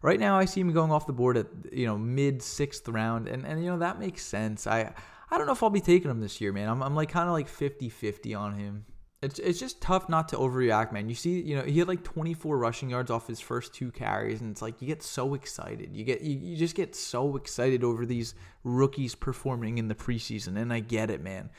Right 0.00 0.18
now, 0.18 0.38
I 0.38 0.44
see 0.44 0.60
him 0.60 0.72
going 0.72 0.90
off 0.90 1.06
the 1.06 1.12
board 1.12 1.36
at 1.36 1.46
you 1.72 1.86
know 1.86 1.98
mid 1.98 2.40
sixth 2.40 2.88
round, 2.88 3.26
and 3.26 3.44
and 3.44 3.62
you 3.62 3.70
know 3.70 3.78
that 3.78 3.98
makes 3.98 4.24
sense. 4.24 4.66
I 4.66 4.94
I 5.30 5.38
don't 5.38 5.46
know 5.46 5.52
if 5.52 5.62
I'll 5.62 5.70
be 5.70 5.80
taking 5.80 6.10
him 6.10 6.20
this 6.20 6.40
year, 6.40 6.52
man. 6.52 6.68
I'm 6.68 6.82
I'm 6.82 6.94
like 6.94 7.10
kind 7.10 7.28
of 7.28 7.32
like 7.32 7.48
50-50 7.48 8.38
on 8.38 8.54
him. 8.54 8.84
It's 9.20 9.40
it's 9.40 9.58
just 9.58 9.80
tough 9.80 10.08
not 10.08 10.28
to 10.28 10.36
overreact, 10.36 10.92
man. 10.92 11.08
You 11.08 11.16
see, 11.16 11.40
you 11.40 11.56
know, 11.56 11.62
he 11.62 11.80
had 11.80 11.88
like 11.88 12.04
24 12.04 12.56
rushing 12.56 12.90
yards 12.90 13.10
off 13.10 13.26
his 13.26 13.40
first 13.40 13.74
two 13.74 13.90
carries, 13.90 14.40
and 14.40 14.52
it's 14.52 14.62
like 14.62 14.80
you 14.80 14.86
get 14.86 15.02
so 15.02 15.34
excited. 15.34 15.96
You 15.96 16.04
get 16.04 16.20
you, 16.20 16.38
you 16.38 16.56
just 16.56 16.76
get 16.76 16.94
so 16.94 17.34
excited 17.34 17.82
over 17.82 18.06
these 18.06 18.34
rookies 18.62 19.16
performing 19.16 19.78
in 19.78 19.88
the 19.88 19.96
preseason, 19.96 20.56
and 20.56 20.72
I 20.72 20.80
get 20.80 21.10
it, 21.10 21.20
man. 21.20 21.50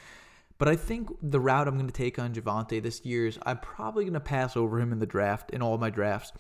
But 0.58 0.70
I 0.70 0.78
think 0.78 1.10
the 1.22 1.40
route 1.40 1.68
I'm 1.68 1.76
going 1.76 1.88
to 1.88 1.94
take 1.94 2.18
on 2.18 2.34
Javonte 2.34 2.82
this 2.82 3.06
year 3.06 3.28
is 3.28 3.38
I'm 3.46 3.60
probably 3.60 4.06
going 4.06 4.14
to 4.14 4.20
pass 4.20 4.56
over 4.56 4.80
him 4.80 4.92
in 4.94 5.00
the 5.00 5.06
draft 5.06 5.52
in 5.52 5.62
all 5.62 5.78
my 5.78 5.90
drafts 5.90 6.34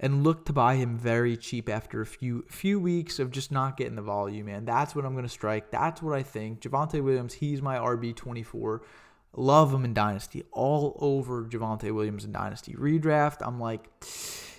and 0.00 0.22
look 0.22 0.46
to 0.46 0.52
buy 0.52 0.76
him 0.76 0.96
very 0.96 1.36
cheap 1.36 1.68
after 1.68 2.00
a 2.00 2.06
few 2.06 2.44
few 2.48 2.80
weeks 2.80 3.18
of 3.18 3.30
just 3.30 3.52
not 3.52 3.76
getting 3.76 3.96
the 3.96 4.02
volume, 4.02 4.46
man. 4.46 4.64
That's 4.64 4.94
what 4.94 5.04
I'm 5.04 5.12
going 5.12 5.24
to 5.24 5.28
strike. 5.28 5.70
That's 5.70 6.02
what 6.02 6.16
I 6.16 6.22
think. 6.22 6.60
Javonte 6.60 7.02
Williams, 7.02 7.34
he's 7.34 7.62
my 7.62 7.76
RB24. 7.76 8.80
Love 9.38 9.72
him 9.72 9.84
in 9.84 9.94
Dynasty. 9.94 10.44
All 10.50 10.96
over 10.98 11.44
Javonte 11.44 11.94
Williams 11.94 12.24
in 12.24 12.32
Dynasty. 12.32 12.74
Redraft, 12.74 13.36
I'm 13.40 13.60
like, 13.60 13.88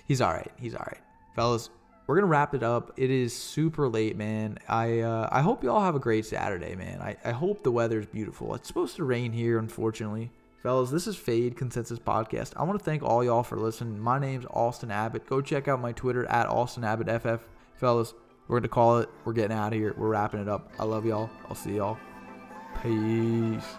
he's 0.08 0.22
all 0.22 0.32
right. 0.32 0.50
He's 0.58 0.74
all 0.74 0.86
right. 0.86 1.02
Fellas, 1.36 1.68
we're 2.06 2.14
gonna 2.14 2.28
wrap 2.28 2.54
it 2.54 2.62
up. 2.62 2.90
It 2.96 3.10
is 3.10 3.36
super 3.36 3.88
late, 3.88 4.16
man. 4.16 4.58
I 4.68 5.00
uh, 5.00 5.28
I 5.30 5.42
hope 5.42 5.62
you 5.62 5.70
all 5.70 5.82
have 5.82 5.96
a 5.96 6.00
great 6.00 6.24
Saturday, 6.24 6.74
man. 6.76 7.02
I, 7.02 7.16
I 7.22 7.32
hope 7.32 7.62
the 7.62 7.70
weather's 7.70 8.06
beautiful. 8.06 8.54
It's 8.54 8.68
supposed 8.68 8.96
to 8.96 9.04
rain 9.04 9.32
here, 9.32 9.58
unfortunately. 9.58 10.30
Fellas, 10.62 10.90
this 10.90 11.06
is 11.06 11.14
Fade 11.14 11.58
Consensus 11.58 11.98
Podcast. 11.98 12.54
I 12.56 12.62
want 12.62 12.78
to 12.78 12.84
thank 12.84 13.02
all 13.02 13.22
y'all 13.22 13.42
for 13.42 13.58
listening. 13.58 14.00
My 14.00 14.18
name's 14.18 14.46
Austin 14.46 14.90
Abbott. 14.90 15.26
Go 15.26 15.42
check 15.42 15.68
out 15.68 15.80
my 15.80 15.92
Twitter 15.92 16.24
at 16.26 16.46
Austin 16.48 16.84
Abbott 16.84 17.20
FF. 17.20 17.46
Fellas, 17.74 18.14
we're 18.48 18.60
gonna 18.60 18.68
call 18.68 18.98
it. 18.98 19.10
We're 19.26 19.34
getting 19.34 19.56
out 19.56 19.74
of 19.74 19.78
here. 19.78 19.94
We're 19.96 20.08
wrapping 20.08 20.40
it 20.40 20.48
up. 20.48 20.72
I 20.78 20.84
love 20.84 21.04
y'all. 21.04 21.28
I'll 21.50 21.54
see 21.54 21.76
y'all. 21.76 21.98
Peace. 22.82 23.76